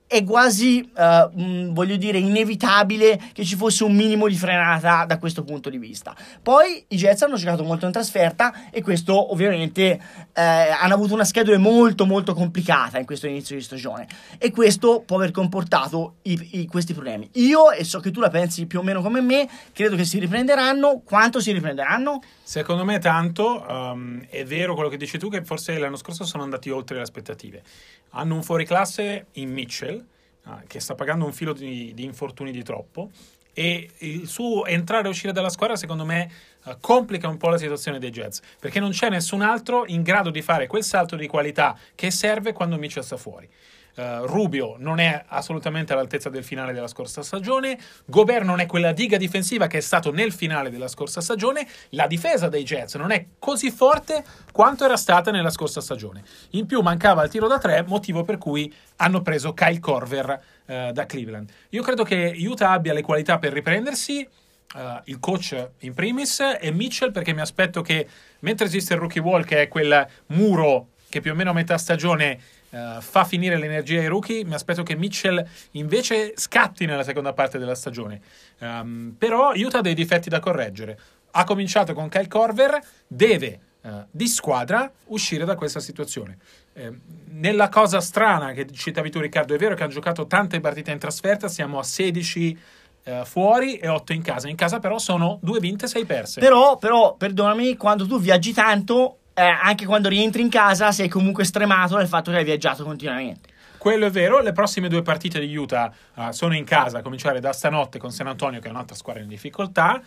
è 0.06 0.22
quasi, 0.22 0.88
uh, 0.94 1.40
mh, 1.40 1.72
voglio 1.72 1.96
dire, 1.96 2.18
inevitabile 2.18 3.20
che 3.32 3.44
ci 3.44 3.56
fosse 3.56 3.84
un 3.84 3.94
minimo 3.94 4.28
di 4.28 4.36
frenata 4.36 5.04
da 5.06 5.18
questo 5.18 5.42
punto 5.44 5.70
di 5.70 5.78
vista. 5.78 6.14
Poi 6.42 6.84
i 6.88 6.96
Jets 6.96 7.22
hanno 7.22 7.36
giocato 7.36 7.64
molto 7.64 7.86
in 7.86 7.92
trasferta 7.92 8.70
e 8.70 8.82
questo 8.82 9.32
ovviamente 9.32 10.00
eh, 10.32 10.42
hanno 10.42 10.94
avuto 10.94 11.14
una 11.14 11.24
schedule 11.24 11.58
molto 11.58 12.06
molto 12.06 12.34
complicata 12.34 12.98
in 12.98 13.06
questo 13.06 13.26
inizio 13.26 13.56
di 13.56 13.62
stagione 13.62 14.06
e 14.38 14.50
questo 14.50 15.02
può 15.04 15.16
aver 15.16 15.30
comportato 15.30 16.16
i, 16.22 16.48
i, 16.52 16.66
questi 16.66 16.92
problemi. 16.92 17.28
Io, 17.34 17.70
e 17.70 17.84
so 17.84 18.00
che 18.00 18.10
tu 18.10 18.20
la 18.20 18.30
pensi 18.30 18.66
più 18.66 18.80
o 18.80 18.82
meno 18.82 19.00
come 19.00 19.20
me, 19.20 19.48
credo 19.72 19.96
che 19.96 20.04
si 20.04 20.18
riprenderanno. 20.18 21.02
Quanto 21.04 21.40
si 21.40 21.52
riprenderanno? 21.52 22.20
Secondo 22.46 22.84
me 22.84 22.98
tanto, 22.98 23.64
um, 23.66 24.22
è 24.28 24.44
vero 24.44 24.74
quello 24.74 24.90
che 24.90 24.98
dici 24.98 25.16
tu 25.16 25.30
che 25.30 25.42
forse 25.42 25.78
l'anno 25.78 25.96
scorso 25.96 26.24
sono 26.24 26.42
andati 26.42 26.68
oltre 26.68 26.96
le 26.96 27.00
aspettative. 27.00 27.62
Hanno 28.10 28.34
un 28.34 28.42
fuoriclasse 28.42 29.28
in 29.32 29.50
Mitchell, 29.50 30.04
uh, 30.44 30.50
che 30.66 30.78
sta 30.78 30.94
pagando 30.94 31.24
un 31.24 31.32
filo 31.32 31.54
di, 31.54 31.94
di, 31.94 32.04
infortuni 32.04 32.52
di 32.52 32.62
troppo, 32.62 33.10
e 33.54 33.88
il 34.00 34.28
suo 34.28 34.66
entrare 34.66 35.06
e 35.06 35.08
uscire 35.08 35.32
dalla 35.32 35.48
squadra, 35.48 35.74
secondo 35.76 36.04
me, 36.04 36.30
uh, 36.64 36.76
complica 36.80 37.28
un 37.28 37.38
po' 37.38 37.48
la 37.48 37.56
situazione 37.56 37.98
dei 37.98 38.10
Jets, 38.10 38.42
perché 38.60 38.78
non 38.78 38.90
c'è 38.90 39.08
nessun 39.08 39.40
altro 39.40 39.86
in 39.86 40.02
grado 40.02 40.28
di 40.28 40.42
fare 40.42 40.66
quel 40.66 40.84
salto 40.84 41.16
di 41.16 41.26
qualità 41.26 41.74
che 41.94 42.10
serve 42.10 42.52
quando 42.52 42.76
Mitchell 42.76 43.02
sta 43.02 43.16
fuori. 43.16 43.48
Uh, 43.96 44.26
Rubio 44.26 44.74
non 44.78 44.98
è 44.98 45.24
assolutamente 45.28 45.92
all'altezza 45.92 46.28
del 46.28 46.42
finale 46.42 46.72
della 46.72 46.88
scorsa 46.88 47.22
stagione. 47.22 47.78
Gobert 48.06 48.44
non 48.44 48.58
è 48.58 48.66
quella 48.66 48.92
diga 48.92 49.16
difensiva 49.16 49.68
che 49.68 49.78
è 49.78 49.80
stato 49.80 50.10
nel 50.10 50.32
finale 50.32 50.68
della 50.70 50.88
scorsa 50.88 51.20
stagione. 51.20 51.64
La 51.90 52.08
difesa 52.08 52.48
dei 52.48 52.64
Jets 52.64 52.96
non 52.96 53.12
è 53.12 53.24
così 53.38 53.70
forte 53.70 54.24
quanto 54.50 54.84
era 54.84 54.96
stata 54.96 55.30
nella 55.30 55.50
scorsa 55.50 55.80
stagione. 55.80 56.24
In 56.50 56.66
più 56.66 56.80
mancava 56.80 57.22
il 57.22 57.30
tiro 57.30 57.46
da 57.46 57.58
tre, 57.58 57.84
motivo 57.86 58.24
per 58.24 58.36
cui 58.36 58.72
hanno 58.96 59.22
preso 59.22 59.54
Kyle 59.54 59.78
Corver 59.78 60.42
uh, 60.66 60.90
da 60.90 61.06
Cleveland. 61.06 61.50
Io 61.70 61.82
credo 61.82 62.02
che 62.02 62.34
Utah 62.36 62.72
abbia 62.72 62.92
le 62.92 63.02
qualità 63.02 63.38
per 63.38 63.52
riprendersi. 63.52 64.28
Uh, 64.74 65.00
il 65.04 65.20
coach 65.20 65.70
in 65.80 65.94
primis 65.94 66.40
e 66.58 66.72
Mitchell 66.72 67.12
perché 67.12 67.32
mi 67.32 67.40
aspetto 67.40 67.80
che 67.80 68.08
mentre 68.40 68.66
esiste 68.66 68.94
il 68.94 68.98
rookie 68.98 69.20
wall 69.20 69.44
che 69.44 69.62
è 69.62 69.68
quel 69.68 70.04
muro 70.28 70.88
che 71.08 71.20
più 71.20 71.30
o 71.30 71.34
meno 71.36 71.50
a 71.50 71.52
metà 71.52 71.78
stagione 71.78 72.40
uh, 72.74 73.00
fa 73.00 73.24
finire 73.24 73.56
l'energia 73.56 74.00
ai 74.00 74.08
rookie. 74.08 74.44
Mi 74.44 74.54
aspetto 74.54 74.82
che 74.82 74.96
Mitchell 74.96 75.44
invece 75.72 76.32
scatti 76.36 76.84
nella 76.84 77.04
seconda 77.04 77.32
parte 77.32 77.58
della 77.58 77.74
stagione. 77.74 78.20
Um, 78.58 79.14
però 79.16 79.52
Utah 79.54 79.78
ha 79.78 79.82
dei 79.82 79.94
difetti 79.94 80.28
da 80.28 80.40
correggere. 80.40 80.98
Ha 81.30 81.44
cominciato 81.44 81.94
con 81.94 82.08
Kyle 82.08 82.28
Corver, 82.28 82.78
deve 83.06 83.60
uh, 83.82 84.04
di 84.10 84.26
squadra 84.26 84.90
uscire 85.06 85.44
da 85.44 85.54
questa 85.54 85.80
situazione. 85.80 86.38
Eh, 86.72 86.92
nella 87.30 87.68
cosa 87.68 88.00
strana 88.00 88.52
che 88.52 88.66
citavi 88.70 89.10
tu, 89.10 89.20
Riccardo, 89.20 89.54
è 89.54 89.58
vero 89.58 89.74
che 89.74 89.82
hanno 89.82 89.92
giocato 89.92 90.26
tante 90.26 90.60
partite 90.60 90.90
in 90.90 90.98
trasferta, 90.98 91.48
siamo 91.48 91.78
a 91.78 91.84
16 91.84 92.58
Uh, 93.04 93.22
fuori 93.26 93.76
e 93.76 93.86
8 93.86 94.14
in 94.14 94.22
casa. 94.22 94.48
In 94.48 94.56
casa 94.56 94.78
però 94.78 94.96
sono 94.98 95.38
2 95.42 95.60
vinte 95.60 95.84
e 95.84 95.88
6 95.88 96.04
perse. 96.06 96.40
Però, 96.40 96.78
però, 96.78 97.14
perdonami, 97.14 97.76
quando 97.76 98.06
tu 98.06 98.18
viaggi 98.18 98.54
tanto 98.54 99.18
eh, 99.34 99.42
anche 99.42 99.84
quando 99.84 100.08
rientri 100.08 100.42
in 100.42 100.48
casa 100.48 100.92
sei 100.92 101.08
comunque 101.08 101.44
stremato 101.44 101.96
dal 101.96 102.06
fatto 102.06 102.30
che 102.30 102.38
hai 102.38 102.44
viaggiato 102.44 102.84
continuamente. 102.84 103.52
Quello 103.76 104.06
è 104.06 104.10
vero, 104.10 104.40
le 104.40 104.52
prossime 104.52 104.88
due 104.88 105.02
partite 105.02 105.38
di 105.40 105.54
Utah 105.54 105.92
uh, 106.14 106.30
sono 106.30 106.54
in 106.54 106.64
casa, 106.64 106.98
a 106.98 107.02
cominciare 107.02 107.38
da 107.38 107.52
stanotte 107.52 107.98
con 107.98 108.10
San 108.10 108.26
Antonio 108.28 108.58
che 108.58 108.68
è 108.68 108.70
un'altra 108.70 108.96
squadra 108.96 109.20
in 109.20 109.28
difficoltà. 109.28 110.00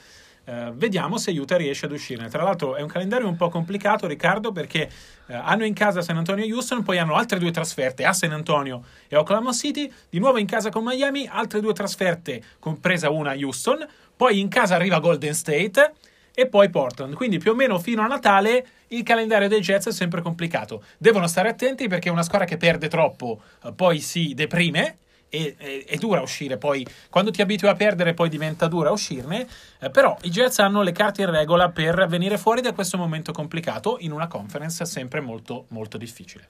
Uh, 0.46 0.72
vediamo 0.74 1.18
se 1.20 1.30
Utah 1.30 1.58
riesce 1.58 1.86
ad 1.86 1.92
uscirne. 1.92 2.28
Tra 2.28 2.42
l'altro 2.42 2.76
è 2.76 2.82
un 2.82 2.88
calendario 2.88 3.28
un 3.28 3.36
po' 3.36 3.50
complicato, 3.50 4.08
Riccardo, 4.08 4.52
perché 4.52 4.90
uh, 5.28 5.34
hanno 5.44 5.64
in 5.64 5.76
casa 5.76 6.02
San 6.02 6.18
Antonio 6.18 6.44
e 6.44 6.52
Houston, 6.52 6.82
poi 6.82 6.98
hanno 6.98 7.14
altre 7.14 7.38
due 7.38 7.52
trasferte 7.52 8.04
a 8.04 8.14
San 8.14 8.32
Antonio 8.32 8.84
e 9.08 9.16
Oklahoma 9.16 9.52
City, 9.52 9.92
di 10.10 10.18
nuovo 10.18 10.40
in 10.40 10.48
casa 10.48 10.72
con 10.72 10.84
Miami, 10.84 11.28
altre 11.32 11.60
due 11.60 11.74
trasferte, 11.74 12.42
compresa 12.58 13.12
una 13.12 13.32
a 13.32 13.36
Houston, 13.36 13.86
poi 14.16 14.40
in 14.40 14.48
casa 14.48 14.74
arriva 14.74 15.00
Golden 15.00 15.36
State 15.36 15.94
e 16.40 16.46
poi 16.46 16.70
Portland. 16.70 17.16
Quindi 17.16 17.40
più 17.40 17.50
o 17.50 17.56
meno 17.56 17.80
fino 17.80 18.04
a 18.04 18.06
Natale 18.06 18.68
il 18.90 19.02
calendario 19.02 19.48
dei 19.48 19.60
Jets 19.60 19.88
è 19.88 19.92
sempre 19.92 20.22
complicato. 20.22 20.84
Devono 21.00 21.26
stare 21.26 21.50
attenti 21.50 21.88
perché 21.88 22.12
una 22.12 22.22
squadra 22.22 22.46
che 22.46 22.58
perde 22.58 22.90
troppo 22.90 23.42
eh, 23.64 23.74
poi 23.74 24.00
si 24.00 24.36
deprime. 24.36 24.98
E, 25.30 25.56
e, 25.58 25.84
è 25.86 25.98
dura 25.98 26.22
uscire 26.22 26.58
poi 26.58 26.88
quando 27.10 27.32
ti 27.32 27.42
abitui 27.42 27.68
a 27.68 27.76
perdere 27.76 28.14
poi 28.14 28.30
diventa 28.30 28.68
dura 28.68 28.92
uscirne 28.92 29.46
eh, 29.78 29.90
però 29.90 30.18
i 30.22 30.30
Jets 30.30 30.60
hanno 30.60 30.84
le 30.84 30.94
carte 30.94 31.24
in 31.24 31.30
regola 31.30 31.68
per 31.70 32.08
venire 32.08 32.38
fuori 32.38 32.62
da 32.62 32.72
questo 32.72 32.98
momento 32.98 33.34
complicato 33.34 33.98
in 34.00 34.14
una 34.14 34.28
conference 34.28 34.86
sempre 34.86 35.20
molto 35.20 35.66
molto 35.68 35.98
difficile 35.98 36.48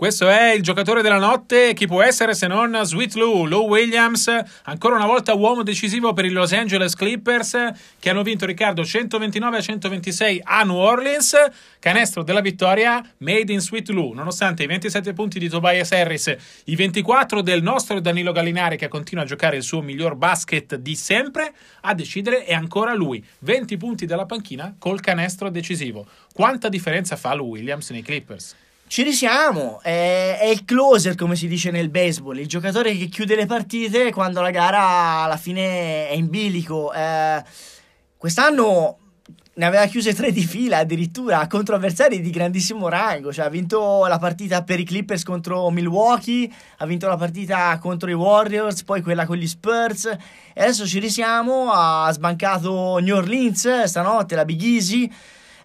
Questo 0.00 0.30
è 0.30 0.52
il 0.52 0.62
giocatore 0.62 1.02
della 1.02 1.18
notte, 1.18 1.74
chi 1.74 1.86
può 1.86 2.00
essere 2.00 2.32
se 2.32 2.46
non 2.46 2.74
Sweet 2.84 3.16
Lou, 3.16 3.44
Lou 3.44 3.68
Williams, 3.68 4.34
ancora 4.62 4.96
una 4.96 5.04
volta 5.04 5.34
uomo 5.34 5.62
decisivo 5.62 6.14
per 6.14 6.24
i 6.24 6.30
Los 6.30 6.52
Angeles 6.52 6.94
Clippers 6.94 7.72
che 7.98 8.08
hanno 8.08 8.22
vinto 8.22 8.46
Riccardo 8.46 8.82
129 8.82 9.58
a 9.58 9.60
126 9.60 10.40
a 10.42 10.62
New 10.62 10.76
Orleans, 10.76 11.36
canestro 11.78 12.22
della 12.22 12.40
vittoria 12.40 13.06
made 13.18 13.52
in 13.52 13.60
Sweet 13.60 13.90
Lou, 13.90 14.14
nonostante 14.14 14.62
i 14.62 14.66
27 14.66 15.12
punti 15.12 15.38
di 15.38 15.50
Tobias 15.50 15.92
Harris, 15.92 16.34
i 16.64 16.76
24 16.76 17.42
del 17.42 17.62
nostro 17.62 18.00
Danilo 18.00 18.32
Gallinari 18.32 18.78
che 18.78 18.88
continua 18.88 19.24
a 19.24 19.26
giocare 19.26 19.56
il 19.58 19.62
suo 19.62 19.82
miglior 19.82 20.14
basket 20.14 20.76
di 20.76 20.94
sempre, 20.94 21.52
a 21.82 21.92
decidere 21.92 22.44
è 22.44 22.54
ancora 22.54 22.94
lui, 22.94 23.22
20 23.40 23.76
punti 23.76 24.06
dalla 24.06 24.24
panchina 24.24 24.74
col 24.78 25.02
canestro 25.02 25.50
decisivo. 25.50 26.06
Quanta 26.32 26.70
differenza 26.70 27.16
fa 27.16 27.34
Lou 27.34 27.48
Williams 27.48 27.90
nei 27.90 28.00
Clippers? 28.00 28.56
Ci 28.90 29.04
risiamo, 29.04 29.78
è, 29.82 30.38
è, 30.40 30.46
il 30.46 30.64
closer 30.64 31.14
come 31.14 31.36
si 31.36 31.46
dice 31.46 31.70
nel 31.70 31.90
baseball, 31.90 32.38
il 32.38 32.48
giocatore 32.48 32.96
che 32.96 33.06
chiude 33.06 33.36
le 33.36 33.46
partite 33.46 34.10
quando 34.10 34.40
la 34.40 34.50
gara 34.50 35.22
alla 35.22 35.36
fine 35.36 36.08
è 36.08 36.12
in 36.14 36.28
bilico. 36.28 36.92
Eh, 36.92 37.40
quest'anno 38.16 38.98
ne 39.54 39.64
aveva 39.64 39.86
chiuse 39.86 40.12
tre 40.12 40.32
di 40.32 40.42
fila 40.42 40.78
addirittura 40.78 41.46
contro 41.46 41.76
avversari 41.76 42.20
di 42.20 42.30
grandissimo 42.30 42.88
rango, 42.88 43.32
cioè 43.32 43.44
ha 43.44 43.48
vinto 43.48 44.06
la 44.08 44.18
partita 44.18 44.64
per 44.64 44.80
i 44.80 44.84
Clippers 44.84 45.22
contro 45.22 45.70
Milwaukee, 45.70 46.50
ha 46.78 46.84
vinto 46.84 47.06
la 47.06 47.16
partita 47.16 47.78
contro 47.78 48.10
i 48.10 48.14
Warriors, 48.14 48.82
poi 48.82 49.02
quella 49.02 49.24
con 49.24 49.36
gli 49.36 49.46
Spurs. 49.46 50.06
E 50.52 50.62
adesso 50.62 50.84
ci 50.84 50.98
risiamo, 50.98 51.70
ha 51.72 52.10
sbancato 52.10 52.98
New 52.98 53.14
Orleans 53.14 53.84
stanotte, 53.84 54.34
la 54.34 54.44
Big 54.44 54.60
Easy 54.60 55.08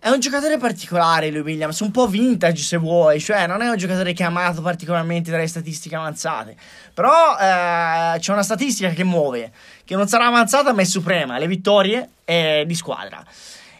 è 0.05 0.09
un 0.09 0.19
giocatore 0.19 0.59
particolare 0.59 1.31
lui 1.31 1.41
Williams, 1.41 1.79
un 1.79 1.89
po' 1.89 2.05
vintage 2.05 2.61
se 2.61 2.77
vuoi, 2.77 3.19
cioè 3.19 3.47
non 3.47 3.63
è 3.63 3.69
un 3.69 3.75
giocatore 3.75 4.13
che 4.13 4.21
è 4.21 4.27
amato 4.27 4.61
particolarmente 4.61 5.31
dalle 5.31 5.47
statistiche 5.47 5.95
avanzate, 5.95 6.55
però 6.93 7.35
eh, 7.35 8.19
c'è 8.19 8.31
una 8.31 8.43
statistica 8.43 8.89
che 8.89 9.03
muove, 9.03 9.51
che 9.83 9.95
non 9.95 10.07
sarà 10.07 10.27
avanzata 10.27 10.73
ma 10.73 10.83
è 10.83 10.85
suprema, 10.85 11.39
le 11.39 11.47
vittorie 11.47 12.07
eh, 12.23 12.65
di 12.67 12.75
squadra. 12.75 13.25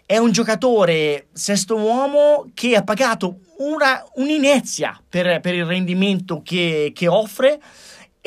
È 0.04 0.18
un 0.18 0.32
giocatore 0.32 1.28
sesto 1.32 1.76
uomo 1.76 2.50
che 2.56 2.76
ha 2.76 2.82
pagato 2.82 3.42
una, 3.58 4.04
un'inezia 4.16 5.00
per, 5.08 5.40
per 5.42 5.54
il 5.54 5.66
rendimento 5.66 6.42
che, 6.44 6.92
che 6.96 7.08
offre 7.08 7.60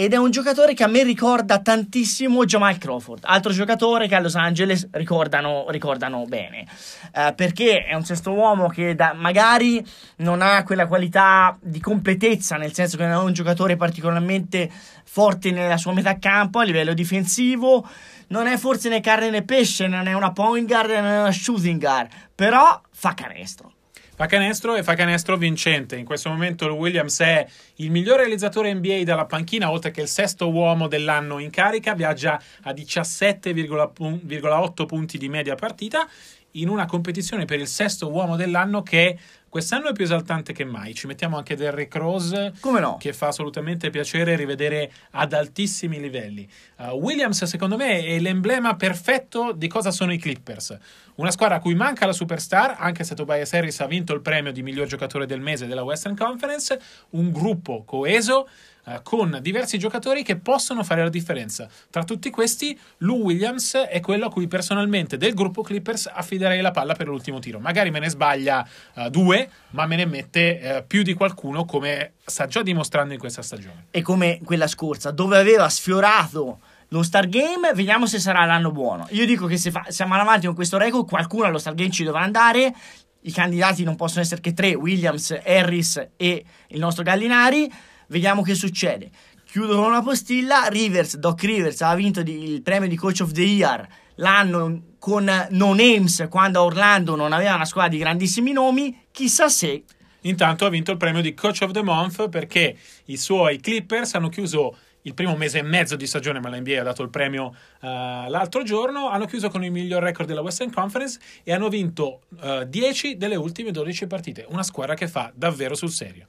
ed 0.00 0.12
è 0.12 0.16
un 0.16 0.30
giocatore 0.30 0.74
che 0.74 0.84
a 0.84 0.86
me 0.86 1.02
ricorda 1.02 1.58
tantissimo 1.58 2.44
Jamal 2.44 2.78
Crawford, 2.78 3.24
altro 3.24 3.50
giocatore 3.50 4.06
che 4.06 4.14
a 4.14 4.20
Los 4.20 4.36
Angeles 4.36 4.86
ricordano, 4.92 5.64
ricordano 5.70 6.24
bene, 6.24 6.68
uh, 7.14 7.34
perché 7.34 7.84
è 7.84 7.94
un 7.94 8.04
sesto 8.04 8.30
uomo 8.30 8.68
che 8.68 8.94
da, 8.94 9.12
magari 9.12 9.84
non 10.18 10.40
ha 10.40 10.62
quella 10.62 10.86
qualità 10.86 11.58
di 11.60 11.80
completezza, 11.80 12.56
nel 12.56 12.72
senso 12.72 12.96
che 12.96 13.06
non 13.06 13.12
è 13.12 13.24
un 13.24 13.32
giocatore 13.32 13.74
particolarmente 13.74 14.70
forte 15.02 15.50
nella 15.50 15.76
sua 15.76 15.92
metà 15.92 16.16
campo 16.20 16.60
a 16.60 16.62
livello 16.62 16.94
difensivo, 16.94 17.84
non 18.28 18.46
è 18.46 18.56
forse 18.56 18.88
né 18.88 19.00
carne 19.00 19.30
né 19.30 19.42
pesce, 19.42 19.88
non 19.88 20.06
è 20.06 20.12
una 20.12 20.30
point 20.30 20.68
guard, 20.68 20.90
non 20.90 21.06
è 21.06 21.20
una 21.22 21.32
shooting 21.32 21.80
guard, 21.80 22.08
però 22.36 22.80
fa 22.92 23.14
canestro. 23.14 23.72
Fa 24.18 24.26
canestro 24.26 24.74
e 24.74 24.82
fa 24.82 24.96
canestro 24.96 25.36
vincente. 25.36 25.94
In 25.94 26.04
questo 26.04 26.28
momento 26.28 26.66
Williams 26.74 27.20
è 27.20 27.46
il 27.76 27.92
miglior 27.92 28.16
realizzatore 28.16 28.74
NBA 28.74 29.04
dalla 29.04 29.26
panchina, 29.26 29.70
oltre 29.70 29.92
che 29.92 30.00
il 30.00 30.08
sesto 30.08 30.50
uomo 30.50 30.88
dell'anno 30.88 31.38
in 31.38 31.50
carica, 31.50 31.94
viaggia 31.94 32.36
a 32.62 32.72
17,8 32.72 34.86
punti 34.86 35.18
di 35.18 35.28
media 35.28 35.54
partita. 35.54 36.08
in 36.52 36.68
una 36.68 36.86
competizione 36.86 37.44
per 37.44 37.60
il 37.60 37.68
sesto 37.68 38.10
uomo 38.10 38.34
dell'anno 38.34 38.82
che 38.82 39.16
quest'anno 39.48 39.90
è 39.90 39.92
più 39.92 40.04
esaltante 40.04 40.52
che 40.52 40.64
mai. 40.64 40.94
Ci 40.94 41.06
mettiamo 41.06 41.36
anche 41.36 41.54
Derrick 41.54 41.94
Rose, 41.94 42.54
Come 42.58 42.80
no? 42.80 42.96
che 42.98 43.12
fa 43.12 43.28
assolutamente 43.28 43.90
piacere 43.90 44.34
rivedere 44.34 44.90
ad 45.12 45.34
altissimi 45.34 46.00
livelli. 46.00 46.48
Uh, 46.78 46.94
Williams, 46.94 47.44
secondo 47.44 47.76
me, 47.76 48.02
è 48.02 48.18
l'emblema 48.18 48.74
perfetto 48.76 49.52
di 49.52 49.68
cosa 49.68 49.90
sono 49.90 50.12
i 50.12 50.18
Clippers. 50.18 50.76
Una 51.18 51.32
squadra 51.32 51.56
a 51.56 51.60
cui 51.60 51.74
manca 51.74 52.06
la 52.06 52.12
superstar, 52.12 52.76
anche 52.78 53.02
se 53.02 53.16
Tobias 53.16 53.52
Harris 53.52 53.80
ha 53.80 53.86
vinto 53.86 54.14
il 54.14 54.20
premio 54.20 54.52
di 54.52 54.62
miglior 54.62 54.86
giocatore 54.86 55.26
del 55.26 55.40
mese 55.40 55.66
della 55.66 55.82
Western 55.82 56.14
Conference, 56.16 56.80
un 57.10 57.32
gruppo 57.32 57.82
coeso 57.82 58.48
eh, 58.84 59.00
con 59.02 59.36
diversi 59.42 59.80
giocatori 59.80 60.22
che 60.22 60.36
possono 60.36 60.84
fare 60.84 61.02
la 61.02 61.08
differenza. 61.08 61.68
Tra 61.90 62.04
tutti 62.04 62.30
questi, 62.30 62.78
Lou 62.98 63.22
Williams 63.22 63.74
è 63.74 63.98
quello 63.98 64.26
a 64.26 64.30
cui 64.30 64.46
personalmente 64.46 65.16
del 65.16 65.34
gruppo 65.34 65.62
Clippers 65.62 66.08
affiderei 66.12 66.60
la 66.60 66.70
palla 66.70 66.94
per 66.94 67.08
l'ultimo 67.08 67.40
tiro. 67.40 67.58
Magari 67.58 67.90
me 67.90 67.98
ne 67.98 68.10
sbaglia 68.10 68.64
uh, 68.94 69.08
due, 69.08 69.50
ma 69.70 69.86
me 69.86 69.96
ne 69.96 70.06
mette 70.06 70.60
uh, 70.62 70.86
più 70.86 71.02
di 71.02 71.14
qualcuno 71.14 71.64
come 71.64 72.12
sta 72.24 72.46
già 72.46 72.62
dimostrando 72.62 73.12
in 73.12 73.18
questa 73.18 73.42
stagione. 73.42 73.86
E 73.90 74.02
come 74.02 74.38
quella 74.44 74.68
scorsa, 74.68 75.10
dove 75.10 75.36
aveva 75.36 75.68
sfiorato 75.68 76.60
lo 76.88 77.02
Star 77.02 77.28
Game, 77.28 77.72
vediamo 77.74 78.06
se 78.06 78.18
sarà 78.18 78.44
l'anno 78.44 78.70
buono. 78.70 79.06
Io 79.10 79.26
dico 79.26 79.46
che 79.46 79.56
se 79.56 79.70
fa, 79.70 79.84
siamo 79.88 80.14
avanti 80.14 80.46
con 80.46 80.54
questo 80.54 80.78
record, 80.78 81.08
qualcuno 81.08 81.44
allo 81.44 81.58
Star 81.58 81.74
Game 81.74 81.90
ci 81.90 82.04
dovrà 82.04 82.22
andare. 82.22 82.74
I 83.22 83.32
candidati 83.32 83.84
non 83.84 83.96
possono 83.96 84.22
essere 84.22 84.40
che 84.40 84.54
tre: 84.54 84.74
Williams, 84.74 85.38
Harris 85.44 86.08
e 86.16 86.44
il 86.68 86.78
nostro 86.78 87.02
Gallinari. 87.02 87.70
Vediamo 88.08 88.42
che 88.42 88.54
succede. 88.54 89.10
Chiudo 89.44 89.76
con 89.76 89.84
una 89.84 90.02
postilla. 90.02 90.66
Rivers, 90.68 91.16
Doc 91.16 91.42
Rivers 91.42 91.80
ha 91.82 91.94
vinto 91.94 92.22
di, 92.22 92.50
il 92.52 92.62
premio 92.62 92.88
di 92.88 92.96
Coach 92.96 93.20
of 93.20 93.32
the 93.32 93.42
Year 93.42 93.88
l'anno 94.18 94.82
con 94.98 95.24
no 95.50 95.74
names 95.74 96.26
quando 96.28 96.62
Orlando 96.62 97.16
non 97.16 97.32
aveva 97.32 97.54
una 97.54 97.64
squadra 97.64 97.90
di 97.90 97.98
grandissimi 97.98 98.52
nomi. 98.52 99.06
Chissà 99.10 99.48
se. 99.48 99.84
Intanto 100.22 100.66
ha 100.66 100.68
vinto 100.68 100.90
il 100.90 100.96
premio 100.96 101.20
di 101.20 101.34
Coach 101.34 101.62
of 101.62 101.70
the 101.70 101.82
Month 101.82 102.28
perché 102.28 102.76
i 103.06 103.16
suoi 103.16 103.60
Clippers 103.60 104.14
hanno 104.14 104.28
chiuso 104.28 104.76
il 105.02 105.14
primo 105.14 105.36
mese 105.36 105.58
e 105.58 105.62
mezzo 105.62 105.96
di 105.96 106.06
stagione, 106.06 106.40
ma 106.40 106.48
la 106.48 106.58
NBA 106.58 106.80
ha 106.80 106.84
dato 106.84 107.02
il 107.02 107.10
premio 107.10 107.46
uh, 107.46 107.86
l'altro 108.28 108.62
giorno, 108.62 109.08
hanno 109.08 109.26
chiuso 109.26 109.48
con 109.48 109.64
il 109.64 109.70
miglior 109.70 110.02
record 110.02 110.28
della 110.28 110.40
Western 110.40 110.72
Conference 110.72 111.18
e 111.42 111.52
hanno 111.52 111.68
vinto 111.68 112.22
uh, 112.40 112.64
10 112.64 113.16
delle 113.16 113.36
ultime 113.36 113.70
12 113.70 114.06
partite. 114.06 114.46
Una 114.48 114.62
squadra 114.62 114.94
che 114.94 115.08
fa 115.08 115.32
davvero 115.34 115.74
sul 115.74 115.90
serio. 115.90 116.26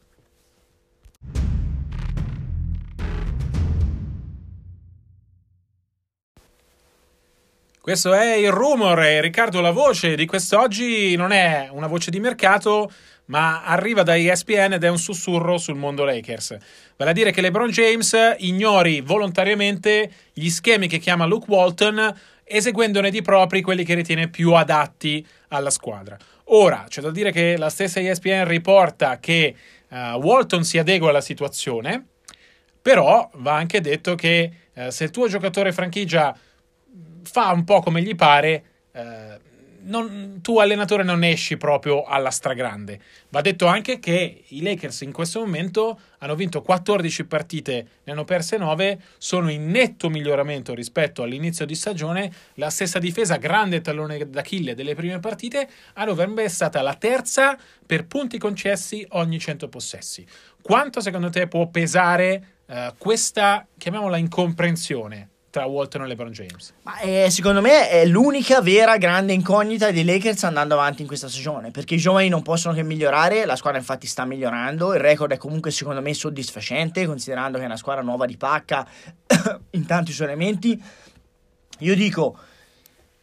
Questo 7.81 8.13
è 8.13 8.33
il 8.33 8.51
rumor 8.51 9.01
e 9.01 9.21
Riccardo 9.21 9.61
la 9.61 9.71
voce 9.71 10.15
di 10.15 10.25
quest'oggi 10.25 11.15
non 11.15 11.31
è 11.31 11.69
una 11.71 11.87
voce 11.87 12.11
di 12.11 12.19
mercato, 12.19 12.91
ma 13.27 13.63
arriva 13.63 14.03
da 14.03 14.17
ESPN 14.17 14.73
ed 14.73 14.83
è 14.83 14.89
un 14.89 14.97
sussurro 14.97 15.57
sul 15.57 15.77
mondo 15.77 16.03
Lakers. 16.03 16.57
Vale 16.97 17.11
a 17.11 17.13
dire 17.13 17.31
che 17.31 17.39
LeBron 17.39 17.69
James 17.69 18.15
ignori 18.39 18.99
volontariamente 18.99 20.11
gli 20.33 20.49
schemi 20.49 20.89
che 20.89 20.97
chiama 20.97 21.25
Luke 21.25 21.45
Walton, 21.47 22.13
eseguendone 22.43 23.09
di 23.09 23.21
propri 23.21 23.61
quelli 23.61 23.85
che 23.85 23.93
ritiene 23.93 24.27
più 24.27 24.53
adatti 24.53 25.25
alla 25.47 25.69
squadra. 25.69 26.17
Ora, 26.51 26.85
c'è 26.89 27.01
da 27.01 27.11
dire 27.11 27.31
che 27.31 27.55
la 27.55 27.69
stessa 27.69 28.01
ESPN 28.01 28.45
riporta 28.45 29.19
che 29.19 29.55
uh, 29.87 29.95
Walton 30.17 30.65
si 30.65 30.77
adegua 30.77 31.09
alla 31.09 31.21
situazione, 31.21 32.07
però 32.81 33.29
va 33.35 33.55
anche 33.55 33.79
detto 33.79 34.15
che 34.15 34.51
uh, 34.73 34.89
se 34.89 35.05
il 35.05 35.11
tuo 35.11 35.29
giocatore 35.29 35.71
franchigia 35.71 36.37
fa 37.31 37.51
un 37.51 37.63
po' 37.63 37.81
come 37.81 38.01
gli 38.01 38.15
pare, 38.15 38.63
eh, 38.91 39.47
non, 39.81 40.39
tu 40.41 40.59
allenatore 40.59 41.03
non 41.03 41.23
esci 41.23 41.57
proprio 41.57 42.03
alla 42.03 42.31
stragrande. 42.31 42.99
Va 43.29 43.41
detto 43.41 43.67
anche 43.67 43.99
che 43.99 44.43
i 44.47 44.61
Lakers 44.61 45.01
in 45.01 45.11
questo 45.11 45.39
momento 45.39 45.99
hanno 46.19 46.35
vinto 46.35 46.61
14 46.61 47.25
partite, 47.25 47.87
ne 48.03 48.11
hanno 48.11 48.25
perse 48.25 48.57
9, 48.57 48.99
sono 49.17 49.49
in 49.49 49.69
netto 49.69 50.09
miglioramento 50.09 50.73
rispetto 50.73 51.23
all'inizio 51.23 51.65
di 51.65 51.75
stagione. 51.75 52.31
La 52.55 52.69
stessa 52.69 52.99
difesa, 52.99 53.37
grande 53.37 53.81
tallone 53.81 54.29
d'Achille 54.29 54.75
delle 54.75 54.95
prime 54.95 55.19
partite, 55.19 55.69
a 55.93 56.05
novembre 56.05 56.45
è 56.45 56.49
stata 56.49 56.81
la 56.81 56.95
terza 56.95 57.57
per 57.85 58.05
punti 58.05 58.37
concessi 58.37 59.05
ogni 59.11 59.39
100 59.39 59.69
possessi. 59.69 60.25
Quanto 60.61 60.99
secondo 60.99 61.29
te 61.29 61.47
può 61.47 61.67
pesare 61.67 62.57
eh, 62.65 62.93
questa, 62.97 63.65
chiamiamola 63.77 64.17
incomprensione? 64.17 65.28
Tra 65.49 65.65
Walton 65.65 66.03
e 66.03 66.07
LeBron 66.07 66.31
James. 66.31 66.73
Ma 66.83 66.99
eh, 66.99 67.29
secondo 67.29 67.61
me 67.61 67.89
è 67.89 68.05
l'unica 68.05 68.61
vera 68.61 68.97
grande 68.97 69.33
incognita 69.33 69.91
dei 69.91 70.03
Lakers 70.03 70.43
andando 70.43 70.75
avanti 70.75 71.01
in 71.01 71.07
questa 71.07 71.27
stagione, 71.27 71.71
perché 71.71 71.95
i 71.95 71.97
giovani 71.97 72.29
non 72.29 72.41
possono 72.41 72.73
che 72.73 72.83
migliorare, 72.83 73.45
la 73.45 73.55
squadra 73.55 73.79
infatti 73.79 74.07
sta 74.07 74.25
migliorando, 74.25 74.93
il 74.93 74.99
record 74.99 75.31
è 75.31 75.37
comunque 75.37 75.71
secondo 75.71 76.01
me 76.01 76.13
soddisfacente, 76.13 77.05
considerando 77.05 77.57
che 77.57 77.63
è 77.63 77.67
una 77.67 77.77
squadra 77.77 78.03
nuova 78.03 78.25
di 78.25 78.37
pacca 78.37 78.87
in 79.71 79.85
tanti 79.85 80.11
suoi 80.11 80.27
elementi. 80.27 80.81
Io 81.79 81.95
dico, 81.95 82.37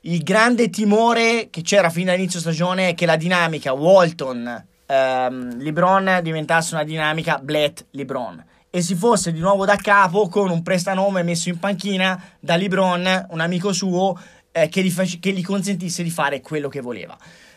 il 0.02 0.22
grande 0.22 0.70
timore 0.70 1.48
che 1.50 1.62
c'era 1.62 1.90
fino 1.90 2.10
all'inizio 2.10 2.40
stagione 2.40 2.90
è 2.90 2.94
che 2.94 3.06
la 3.06 3.16
dinamica 3.16 3.72
Walton, 3.72 4.66
ehm, 4.86 6.20
diventasse 6.22 6.74
una 6.74 6.84
dinamica 6.84 7.38
Blatt-LeBron 7.38 8.44
e 8.76 8.82
si 8.82 8.94
fosse 8.94 9.32
di 9.32 9.38
nuovo 9.38 9.64
da 9.64 9.76
capo 9.76 10.28
con 10.28 10.50
un 10.50 10.62
prestanome 10.62 11.22
messo 11.22 11.48
in 11.48 11.58
panchina 11.58 12.22
da 12.38 12.56
LeBron, 12.56 13.28
un 13.30 13.40
amico 13.40 13.72
suo, 13.72 14.20
eh, 14.52 14.68
che, 14.68 14.82
gli 14.82 14.90
face- 14.90 15.18
che 15.18 15.32
gli 15.32 15.42
consentisse 15.42 16.02
di 16.02 16.10
fare 16.10 16.42
quello 16.42 16.68
che 16.68 16.82
voleva. 16.82 17.16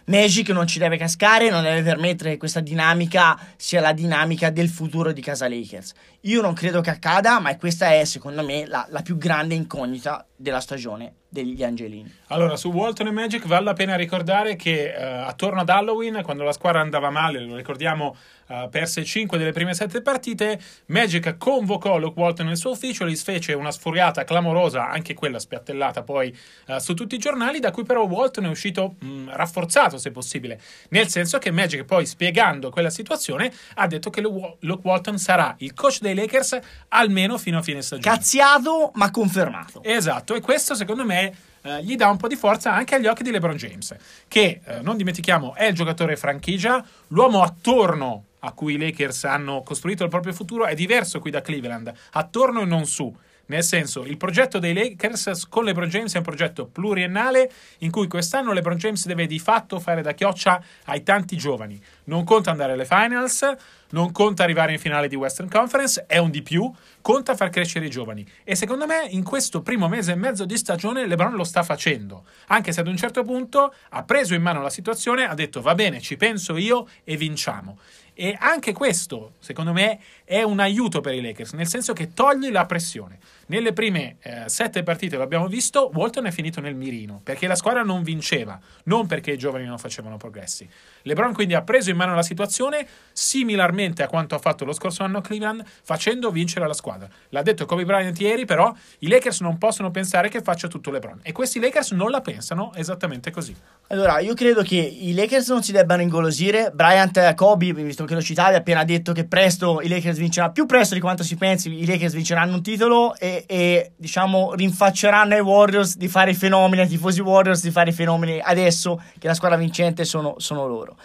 Magic 0.09 0.49
non 0.49 0.65
ci 0.65 0.79
deve 0.79 0.97
cascare, 0.97 1.51
non 1.51 1.61
deve 1.61 1.83
permettere 1.83 2.31
che 2.31 2.37
questa 2.37 2.61
dinamica 2.61 3.39
sia 3.57 3.79
la 3.79 3.93
dinamica 3.93 4.49
del 4.49 4.67
futuro 4.67 5.11
di 5.11 5.21
casa 5.21 5.47
Lakers. 5.47 5.93
Io 6.21 6.41
non 6.41 6.55
credo 6.55 6.81
che 6.81 6.89
accada, 6.89 7.39
ma 7.39 7.55
questa 7.57 7.93
è 7.93 8.03
secondo 8.05 8.43
me 8.43 8.65
la, 8.65 8.87
la 8.89 9.03
più 9.03 9.17
grande 9.17 9.53
incognita 9.53 10.25
della 10.35 10.61
stagione 10.61 11.13
degli 11.29 11.63
Angelini. 11.63 12.11
Allora, 12.27 12.55
su 12.55 12.71
Walton 12.71 13.07
e 13.07 13.11
Magic 13.11 13.45
vale 13.45 13.65
la 13.65 13.73
pena 13.73 13.95
ricordare 13.95 14.55
che 14.55 14.93
eh, 14.93 15.03
attorno 15.03 15.61
ad 15.61 15.69
Halloween, 15.69 16.21
quando 16.23 16.43
la 16.43 16.51
squadra 16.51 16.81
andava 16.81 17.11
male, 17.11 17.39
lo 17.39 17.55
ricordiamo, 17.55 18.15
eh, 18.47 18.67
perse 18.71 19.05
5 19.05 19.37
delle 19.37 19.51
prime 19.51 19.75
7 19.75 20.01
partite, 20.01 20.59
Magic 20.87 21.37
convocò 21.37 21.99
Luke 21.99 22.19
Walton 22.19 22.47
nel 22.47 22.57
suo 22.57 22.71
ufficio, 22.71 23.05
gli 23.05 23.15
fece 23.15 23.53
una 23.53 23.71
sfuriata 23.71 24.23
clamorosa, 24.23 24.89
anche 24.89 25.13
quella 25.13 25.37
spiattellata 25.37 26.01
poi 26.01 26.35
eh, 26.65 26.79
su 26.79 26.95
tutti 26.95 27.15
i 27.15 27.19
giornali, 27.19 27.59
da 27.59 27.69
cui 27.69 27.83
però 27.83 28.05
Walton 28.05 28.45
è 28.45 28.49
uscito 28.49 28.95
mh, 28.99 29.29
rafforzato, 29.35 29.98
se 29.99 30.11
possibile, 30.11 30.59
nel 30.89 31.07
senso 31.07 31.37
che 31.37 31.51
Magic 31.51 31.83
poi, 31.83 32.05
spiegando 32.05 32.71
quella 32.71 32.89
situazione, 32.89 33.53
ha 33.75 33.85
detto 33.85 34.09
che 34.09 34.21
Luke 34.21 34.81
Walton 34.81 35.19
sarà 35.19 35.53
il 35.59 35.73
coach 35.73 35.99
dei 35.99 36.15
Lakers 36.15 36.57
almeno 36.87 37.37
fino 37.37 37.59
a 37.59 37.61
fine 37.61 37.81
stagione. 37.81 38.15
Cazziato, 38.15 38.91
ma 38.95 39.11
confermato. 39.11 39.83
Esatto, 39.83 40.33
e 40.33 40.41
questo 40.41 40.73
secondo 40.73 41.05
me 41.05 41.33
eh, 41.61 41.83
gli 41.83 41.95
dà 41.95 42.09
un 42.09 42.17
po' 42.17 42.27
di 42.27 42.35
forza 42.35 42.73
anche 42.73 42.95
agli 42.95 43.07
occhi 43.07 43.23
di 43.23 43.31
LeBron 43.31 43.55
James, 43.55 43.95
che 44.27 44.61
eh, 44.63 44.81
non 44.81 44.97
dimentichiamo 44.97 45.53
è 45.55 45.65
il 45.65 45.75
giocatore 45.75 46.15
franchigia, 46.15 46.83
l'uomo 47.07 47.43
attorno 47.43 48.25
a 48.39 48.51
cui 48.53 48.75
i 48.75 48.77
Lakers 48.77 49.25
hanno 49.25 49.63
costruito 49.63 50.03
il 50.03 50.09
proprio 50.09 50.31
futuro 50.33 50.65
è 50.65 50.73
diverso 50.73 51.19
qui 51.19 51.31
da 51.31 51.41
Cleveland, 51.41 51.91
attorno 52.11 52.61
e 52.61 52.65
non 52.65 52.85
su. 52.85 53.13
Nel 53.49 53.63
senso, 53.63 54.05
il 54.05 54.17
progetto 54.17 54.59
dei 54.59 54.75
Lakers 54.75 55.47
con 55.49 55.63
LeBron 55.63 55.89
James 55.89 56.13
è 56.13 56.17
un 56.17 56.23
progetto 56.23 56.67
pluriennale 56.67 57.51
in 57.79 57.89
cui 57.89 58.07
quest'anno 58.07 58.53
LeBron 58.53 58.77
James 58.77 59.07
deve 59.07 59.25
di 59.25 59.39
fatto 59.39 59.79
fare 59.79 60.03
da 60.03 60.13
chioccia 60.13 60.63
ai 60.85 61.01
tanti 61.01 61.35
giovani. 61.35 61.81
Non 62.05 62.23
conta 62.25 62.51
andare 62.51 62.73
alle 62.73 62.85
finals, 62.85 63.43
non 63.89 64.11
conta 64.11 64.43
arrivare 64.43 64.73
in 64.73 64.77
finale 64.77 65.07
di 65.07 65.15
Western 65.15 65.49
Conference, 65.49 66.05
è 66.05 66.19
un 66.19 66.29
di 66.29 66.43
più, 66.43 66.71
conta 67.01 67.35
far 67.35 67.49
crescere 67.49 67.87
i 67.87 67.89
giovani. 67.89 68.23
E 68.43 68.53
secondo 68.53 68.85
me 68.85 69.07
in 69.09 69.23
questo 69.23 69.63
primo 69.63 69.87
mese 69.87 70.11
e 70.11 70.15
mezzo 70.15 70.45
di 70.45 70.55
stagione 70.55 71.07
LeBron 71.07 71.33
lo 71.33 71.43
sta 71.43 71.63
facendo, 71.63 72.25
anche 72.47 72.71
se 72.71 72.81
ad 72.81 72.87
un 72.87 72.97
certo 72.97 73.23
punto 73.23 73.73
ha 73.89 74.03
preso 74.03 74.35
in 74.35 74.43
mano 74.43 74.61
la 74.61 74.69
situazione, 74.69 75.27
ha 75.27 75.33
detto 75.33 75.61
va 75.61 75.73
bene, 75.73 76.01
ci 76.01 76.17
penso 76.17 76.55
io 76.55 76.87
e 77.03 77.17
vinciamo. 77.17 77.79
E 78.13 78.35
anche 78.37 78.73
questo, 78.73 79.35
secondo 79.39 79.71
me, 79.71 79.97
è 80.29 80.43
un 80.43 80.59
aiuto 80.59 81.01
per 81.01 81.15
i 81.15 81.21
Lakers, 81.21 81.53
nel 81.53 81.65
senso 81.65 81.91
che 81.93 82.13
togli 82.13 82.51
la 82.51 82.67
pressione. 82.67 83.17
Nelle 83.47 83.73
prime 83.73 84.17
eh, 84.21 84.43
sette 84.45 84.83
partite, 84.83 85.17
lo 85.17 85.23
abbiamo 85.23 85.47
visto, 85.47 85.89
Walton 85.91 86.27
è 86.27 86.31
finito 86.31 86.61
nel 86.61 86.75
mirino, 86.75 87.19
perché 87.23 87.47
la 87.47 87.55
squadra 87.55 87.81
non 87.81 88.03
vinceva, 88.03 88.59
non 88.83 89.07
perché 89.07 89.31
i 89.31 89.39
giovani 89.39 89.65
non 89.65 89.79
facevano 89.79 90.17
progressi. 90.17 90.69
LeBron 91.01 91.33
quindi 91.33 91.55
ha 91.55 91.63
preso 91.63 91.89
in 91.89 91.95
mano 91.95 92.13
la 92.13 92.21
situazione, 92.21 92.85
similarmente 93.11 94.03
a 94.03 94.07
quanto 94.07 94.35
ha 94.35 94.37
fatto 94.37 94.65
lo 94.65 94.73
scorso 94.73 95.01
anno 95.01 95.19
Cleveland, 95.19 95.63
facendo 95.81 96.29
vincere 96.29 96.67
la 96.67 96.75
squadra. 96.75 97.09
L'ha 97.29 97.41
detto 97.41 97.65
Kobe 97.65 97.83
Bryant 97.83 98.19
ieri, 98.19 98.45
però 98.45 98.71
i 98.99 99.07
Lakers 99.07 99.41
non 99.41 99.57
possono 99.57 99.89
pensare 99.89 100.29
che 100.29 100.43
faccia 100.43 100.67
tutto 100.67 100.91
LeBron. 100.91 101.21
E 101.23 101.31
questi 101.31 101.59
Lakers 101.59 101.93
non 101.93 102.11
la 102.11 102.21
pensano 102.21 102.71
esattamente 102.75 103.31
così. 103.31 103.55
Allora, 103.87 104.19
io 104.19 104.35
credo 104.35 104.61
che 104.61 104.75
i 104.75 105.11
Lakers 105.15 105.49
non 105.49 105.63
si 105.63 105.71
debbano 105.71 106.03
ingolosire. 106.03 106.69
Bryant 106.71 107.33
Kobe, 107.33 107.73
visto 107.73 108.05
che 108.05 108.13
lo 108.13 108.21
citavi, 108.21 108.53
ha 108.53 108.59
appena 108.59 108.83
detto 108.83 109.11
che 109.11 109.25
presto 109.25 109.81
i 109.81 109.87
Lakers 109.87 110.17
vinceranno, 110.19 110.51
più 110.51 110.65
presto 110.65 110.93
di 110.93 110.99
quanto 110.99 111.23
si 111.23 111.35
pensi, 111.35 111.73
i 111.73 111.85
Lakers 111.85 112.13
vinceranno 112.13 112.53
un 112.53 112.61
titolo 112.61 113.15
e, 113.15 113.43
e 113.47 113.91
diciamo 113.95 114.53
rinfacceranno 114.53 115.33
ai 115.33 115.39
Warriors 115.39 115.97
di 115.97 116.07
fare 116.07 116.31
i 116.31 116.35
fenomeni, 116.35 116.81
ai 116.81 116.87
tifosi 116.87 117.21
Warriors 117.21 117.61
di 117.61 117.71
fare 117.71 117.89
i 117.89 117.93
fenomeni 117.93 118.39
adesso 118.39 119.01
che 119.17 119.27
la 119.27 119.33
squadra 119.33 119.57
vincente 119.57 120.05
sono, 120.05 120.35
sono 120.37 120.67
loro. 120.67 120.97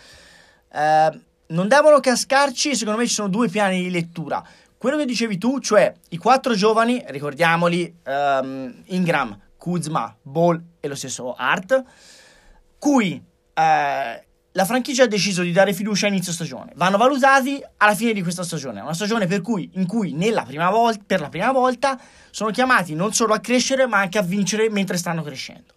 Eh, 0.73 1.21
non 1.47 1.69
devono 1.69 2.01
cascarci, 2.01 2.75
secondo 2.75 2.99
me 2.99 3.07
ci 3.07 3.15
sono 3.15 3.29
due 3.29 3.49
piani 3.49 3.83
di 3.83 3.91
lettura. 3.91 4.43
Quello 4.77 4.97
che 4.97 5.05
dicevi 5.05 5.39
tu, 5.39 5.61
cioè 5.61 5.93
i 6.11 6.17
quattro 6.19 6.55
giovani, 6.55 7.03
ricordiamoli, 7.07 8.01
um, 8.07 8.83
Ingram, 8.87 9.39
Kuzma, 9.57 10.15
Ball 10.21 10.63
e 10.81 10.89
lo 10.89 10.95
stesso 10.95 11.33
Art, 11.35 11.83
cui 12.79 13.23
eh, 13.55 14.27
la 14.57 14.65
franchigia 14.65 15.03
ha 15.03 15.09
deciso 15.09 15.43
di 15.43 15.51
dare 15.51 15.73
fiducia 15.73 16.07
a 16.07 16.11
inizio 16.11 16.33
stagione. 16.33 16.73
Vanno 16.77 16.97
valutati 16.97 17.61
alla 17.79 17.95
fine 17.95 18.13
di 18.13 18.23
questa 18.23 18.45
stagione. 18.45 18.81
Una 18.81 18.95
stagione 18.95 19.27
per 19.27 19.41
cui, 19.41 19.69
in 19.75 19.87
cui 19.87 20.13
volta, 20.71 21.03
per 21.05 21.21
la 21.21 21.29
prima 21.29 21.51
volta 21.51 21.99
sono 22.31 22.51
chiamati 22.51 22.95
non 22.95 23.13
solo 23.13 23.35
a 23.35 23.41
crescere, 23.41 23.87
ma 23.89 23.99
anche 23.99 24.19
a 24.19 24.23
vincere 24.23 24.71
mentre 24.71 24.97
stanno 24.97 25.23
crescendo. 25.23 25.75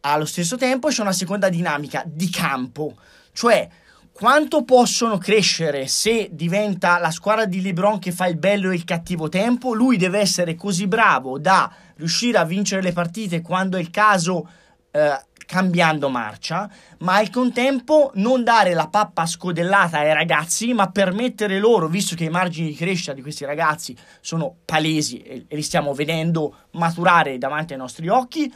Allo 0.00 0.24
stesso 0.24 0.56
tempo 0.56 0.88
c'è 0.88 1.02
una 1.02 1.12
seconda 1.12 1.50
dinamica 1.50 2.02
di 2.06 2.30
campo, 2.30 2.96
cioè 3.32 3.68
quanto 4.10 4.64
possono 4.64 5.18
crescere 5.18 5.86
se 5.86 6.30
diventa 6.32 6.98
la 6.98 7.10
squadra 7.10 7.44
di 7.44 7.60
LeBron 7.60 7.98
che 7.98 8.10
fa 8.10 8.26
il 8.26 8.38
bello 8.38 8.70
e 8.70 8.74
il 8.74 8.84
cattivo 8.84 9.28
tempo. 9.28 9.74
Lui 9.74 9.98
deve 9.98 10.20
essere 10.20 10.54
così 10.54 10.86
bravo 10.86 11.38
da 11.38 11.70
riuscire 11.96 12.38
a 12.38 12.44
vincere 12.46 12.80
le 12.80 12.92
partite 12.92 13.42
quando 13.42 13.76
è 13.76 13.80
il 13.80 13.90
caso. 13.90 14.48
Eh, 14.90 15.20
cambiando 15.46 16.08
marcia, 16.08 16.68
ma 16.98 17.14
al 17.14 17.30
contempo 17.30 18.10
non 18.14 18.44
dare 18.44 18.74
la 18.74 18.88
pappa 18.88 19.24
scodellata 19.24 19.98
ai 19.98 20.12
ragazzi, 20.12 20.74
ma 20.74 20.90
permettere 20.90 21.58
loro, 21.58 21.86
visto 21.86 22.14
che 22.16 22.24
i 22.24 22.28
margini 22.28 22.68
di 22.68 22.74
crescita 22.74 23.12
di 23.12 23.22
questi 23.22 23.44
ragazzi 23.44 23.96
sono 24.20 24.56
palesi 24.64 25.22
e, 25.22 25.46
li 25.48 25.62
stiamo 25.62 25.94
vedendo 25.94 26.54
maturare 26.72 27.38
davanti 27.38 27.72
ai 27.72 27.78
nostri 27.78 28.08
occhi, 28.08 28.52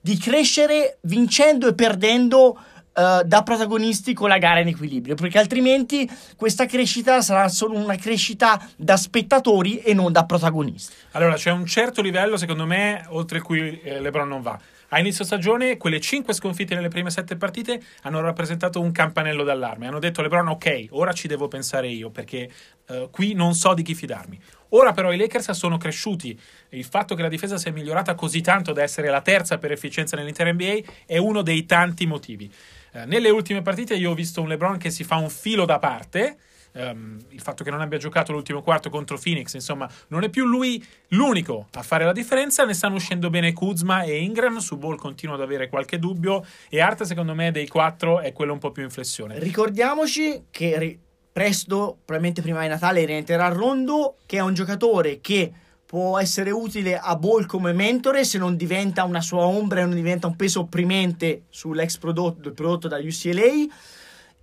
di 0.00 0.16
crescere 0.16 0.98
vincendo 1.02 1.66
e 1.66 1.74
perdendo 1.74 2.50
uh, 2.50 3.24
da 3.24 3.42
protagonisti 3.42 4.14
con 4.14 4.28
la 4.28 4.38
gara 4.38 4.60
in 4.60 4.68
equilibrio, 4.68 5.16
perché 5.16 5.38
altrimenti 5.38 6.08
questa 6.36 6.66
crescita 6.66 7.20
sarà 7.20 7.48
solo 7.48 7.76
una 7.76 7.96
crescita 7.96 8.64
da 8.76 8.96
spettatori 8.96 9.80
e 9.80 9.92
non 9.92 10.12
da 10.12 10.24
protagonisti. 10.24 10.94
Allora, 11.12 11.34
c'è 11.34 11.50
un 11.50 11.66
certo 11.66 12.00
livello, 12.00 12.36
secondo 12.36 12.64
me, 12.64 13.04
oltre 13.08 13.40
cui 13.40 13.80
eh, 13.80 14.00
LeBron 14.00 14.28
non 14.28 14.40
va 14.40 14.58
a 14.90 14.98
inizio 14.98 15.22
stagione, 15.22 15.76
quelle 15.76 16.00
5 16.00 16.32
sconfitte 16.32 16.74
nelle 16.74 16.88
prime 16.88 17.10
7 17.10 17.36
partite 17.36 17.78
hanno 18.02 18.20
rappresentato 18.20 18.80
un 18.80 18.90
campanello 18.90 19.44
d'allarme. 19.44 19.86
Hanno 19.86 19.98
detto 19.98 20.20
a 20.20 20.22
LeBron: 20.22 20.48
Ok, 20.48 20.86
ora 20.90 21.12
ci 21.12 21.28
devo 21.28 21.46
pensare 21.46 21.88
io 21.88 22.08
perché 22.08 22.50
uh, 22.88 23.10
qui 23.10 23.34
non 23.34 23.54
so 23.54 23.74
di 23.74 23.82
chi 23.82 23.94
fidarmi. 23.94 24.40
Ora 24.70 24.92
però 24.92 25.12
i 25.12 25.18
Lakers 25.18 25.50
sono 25.50 25.76
cresciuti. 25.76 26.38
Il 26.70 26.84
fatto 26.84 27.14
che 27.14 27.20
la 27.20 27.28
difesa 27.28 27.58
sia 27.58 27.70
migliorata 27.70 28.14
così 28.14 28.40
tanto 28.40 28.72
da 28.72 28.82
essere 28.82 29.10
la 29.10 29.20
terza 29.20 29.58
per 29.58 29.72
efficienza 29.72 30.16
nell'intera 30.16 30.50
NBA 30.52 30.78
è 31.04 31.18
uno 31.18 31.42
dei 31.42 31.66
tanti 31.66 32.06
motivi. 32.06 32.50
Uh, 32.92 33.00
nelle 33.04 33.28
ultime 33.28 33.60
partite 33.60 33.94
io 33.94 34.12
ho 34.12 34.14
visto 34.14 34.40
un 34.40 34.48
LeBron 34.48 34.78
che 34.78 34.88
si 34.88 35.04
fa 35.04 35.16
un 35.16 35.28
filo 35.28 35.66
da 35.66 35.78
parte 35.78 36.38
um, 36.72 37.18
il 37.28 37.40
fatto 37.40 37.64
che 37.64 37.70
non 37.70 37.80
abbia 37.80 37.98
giocato 37.98 38.32
l'ultimo 38.32 38.62
quarto 38.62 38.90
contro 38.90 39.18
Phoenix, 39.18 39.54
insomma, 39.54 39.88
non 40.08 40.24
è 40.24 40.28
più 40.28 40.44
lui 40.44 40.84
l'unico 41.08 41.68
a 41.72 41.82
fare 41.82 42.04
la 42.04 42.12
differenza. 42.12 42.64
Ne 42.64 42.74
stanno 42.74 42.96
uscendo 42.96 43.30
bene 43.30 43.52
Kuzma 43.52 44.02
e 44.02 44.18
Ingram. 44.18 44.58
Su 44.58 44.76
Ball 44.76 44.96
continua 44.96 45.34
ad 45.34 45.42
avere 45.42 45.68
qualche 45.68 45.98
dubbio. 45.98 46.44
E 46.68 46.80
Art, 46.80 47.02
secondo 47.02 47.34
me, 47.34 47.50
dei 47.50 47.68
quattro 47.68 48.20
è 48.20 48.32
quello 48.32 48.52
un 48.52 48.58
po' 48.58 48.70
più 48.70 48.82
in 48.82 48.90
flessione. 48.90 49.38
Ricordiamoci 49.38 50.44
che 50.50 50.78
ri- 50.78 50.98
presto, 51.32 51.98
probabilmente 52.04 52.42
prima 52.42 52.62
di 52.62 52.68
Natale, 52.68 53.04
rientrerà 53.04 53.48
Rondo, 53.48 54.16
che 54.26 54.38
è 54.38 54.40
un 54.40 54.54
giocatore 54.54 55.20
che 55.20 55.52
può 55.88 56.18
essere 56.18 56.50
utile 56.50 56.98
a 56.98 57.16
Ball 57.16 57.46
come 57.46 57.72
mentore 57.72 58.22
se 58.22 58.36
non 58.36 58.56
diventa 58.56 59.04
una 59.04 59.22
sua 59.22 59.46
ombra 59.46 59.80
e 59.80 59.84
non 59.84 59.94
diventa 59.94 60.26
un 60.26 60.36
peso 60.36 60.60
opprimente 60.60 61.44
sull'ex 61.48 61.96
prodotto, 61.96 62.52
prodotto 62.52 62.88
da 62.88 62.98
UCLA 62.98 63.66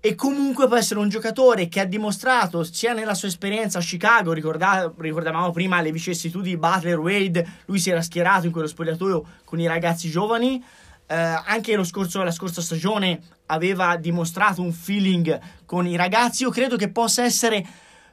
e 0.05 0.13
comunque 0.13 0.67
può 0.67 0.75
essere 0.75 0.99
un 0.99 1.09
giocatore 1.09 1.67
che 1.67 1.79
ha 1.79 1.85
dimostrato 1.85 2.63
sia 2.63 2.93
nella 2.93 3.15
sua 3.15 3.27
esperienza 3.27 3.79
a 3.79 3.81
Chicago, 3.81 4.33
ricorda- 4.33 4.93
ricordavamo 4.95 5.49
prima 5.49 5.81
le 5.81 5.91
vicissitudini 5.91 6.53
di 6.53 6.59
Butler 6.59 6.99
Wade, 6.99 7.47
lui 7.65 7.79
si 7.79 7.89
era 7.89 8.03
schierato 8.03 8.45
in 8.45 8.51
quello 8.51 8.67
spogliatoio 8.67 9.25
con 9.43 9.59
i 9.59 9.65
ragazzi 9.65 10.11
giovani, 10.11 10.63
eh, 11.07 11.15
anche 11.15 11.83
scorso, 11.83 12.21
la 12.21 12.29
scorsa 12.29 12.61
stagione 12.61 13.19
aveva 13.47 13.95
dimostrato 13.95 14.61
un 14.61 14.73
feeling 14.73 15.39
con 15.65 15.87
i 15.87 15.95
ragazzi, 15.95 16.43
io 16.43 16.51
credo 16.51 16.75
che 16.75 16.91
possa 16.91 17.23
essere 17.23 17.65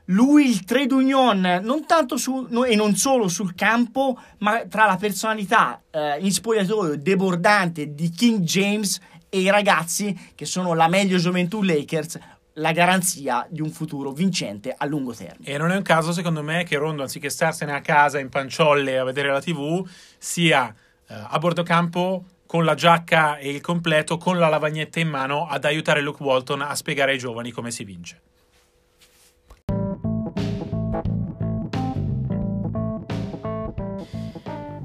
lui 0.07 0.49
il 0.49 0.65
trade 0.65 0.95
union 0.95 1.61
non 1.63 1.85
tanto 1.85 2.17
su, 2.17 2.47
no, 2.49 2.65
e 2.65 2.75
non 2.75 2.97
solo 2.97 3.29
sul 3.29 3.55
campo, 3.55 4.19
ma 4.39 4.65
tra 4.67 4.87
la 4.87 4.97
personalità 4.97 5.83
eh, 5.91 6.17
in 6.21 6.33
spogliatoio 6.33 6.97
debordante 6.97 7.93
di 7.93 8.09
King 8.09 8.41
James 8.45 8.99
e 9.35 9.41
i 9.41 9.49
ragazzi 9.49 10.33
che 10.35 10.45
sono 10.45 10.75
la 10.75 10.89
meglio 10.89 11.17
gioventù 11.17 11.63
Lakers 11.63 12.19
la 12.57 12.73
garanzia 12.73 13.47
di 13.49 13.63
un 13.63 13.71
futuro 13.71 14.11
vincente 14.11 14.75
a 14.77 14.85
lungo 14.85 15.15
termine. 15.15 15.51
E 15.51 15.57
non 15.57 15.71
è 15.71 15.77
un 15.77 15.83
caso, 15.83 16.13
secondo 16.13 16.43
me, 16.43 16.65
che 16.65 16.77
Rondo, 16.77 17.01
anziché 17.01 17.31
starsene 17.31 17.73
a 17.73 17.81
casa 17.81 18.19
in 18.19 18.29
panciolle 18.29 18.99
a 18.99 19.05
vedere 19.05 19.31
la 19.31 19.41
TV, 19.41 19.89
sia 20.19 20.69
eh, 21.09 21.15
a 21.15 21.39
bordo 21.39 21.63
campo 21.63 22.25
con 22.45 22.67
la 22.67 22.75
giacca 22.75 23.39
e 23.39 23.49
il 23.49 23.63
completo, 23.63 24.19
con 24.19 24.39
la 24.39 24.49
lavagnetta 24.49 25.01
in 25.01 25.09
mano, 25.09 25.47
ad 25.47 25.65
aiutare 25.65 26.03
Luke 26.03 26.23
Walton 26.23 26.61
a 26.61 26.75
spiegare 26.75 27.13
ai 27.13 27.19
giovani 27.19 27.53
come 27.53 27.71
si 27.71 27.85
vince. 27.85 28.21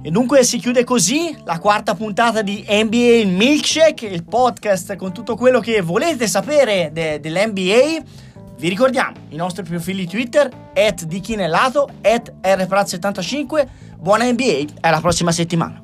E 0.07 0.09
dunque 0.09 0.45
si 0.45 0.57
chiude 0.57 0.85
così 0.85 1.35
la 1.43 1.59
quarta 1.59 1.93
puntata 1.93 2.41
di 2.41 2.63
NBA 2.65 3.23
Milkshake, 3.25 4.05
il 4.05 4.23
podcast 4.23 4.95
con 4.95 5.11
tutto 5.11 5.35
quello 5.35 5.59
che 5.59 5.81
volete 5.81 6.27
sapere 6.27 6.91
de- 6.93 7.19
dell'NBA. 7.19 8.05
Vi 8.57 8.69
ricordiamo 8.69 9.17
i 9.27 9.35
nostri 9.35 9.63
profili 9.63 10.07
Twitter, 10.07 10.49
at 10.73 11.03
di 11.03 11.19
Chinellato, 11.19 11.89
at 12.03 12.35
rprat75. 12.41 13.67
Buona 13.99 14.31
NBA 14.31 14.79
alla 14.79 15.01
prossima 15.01 15.33
settimana. 15.33 15.81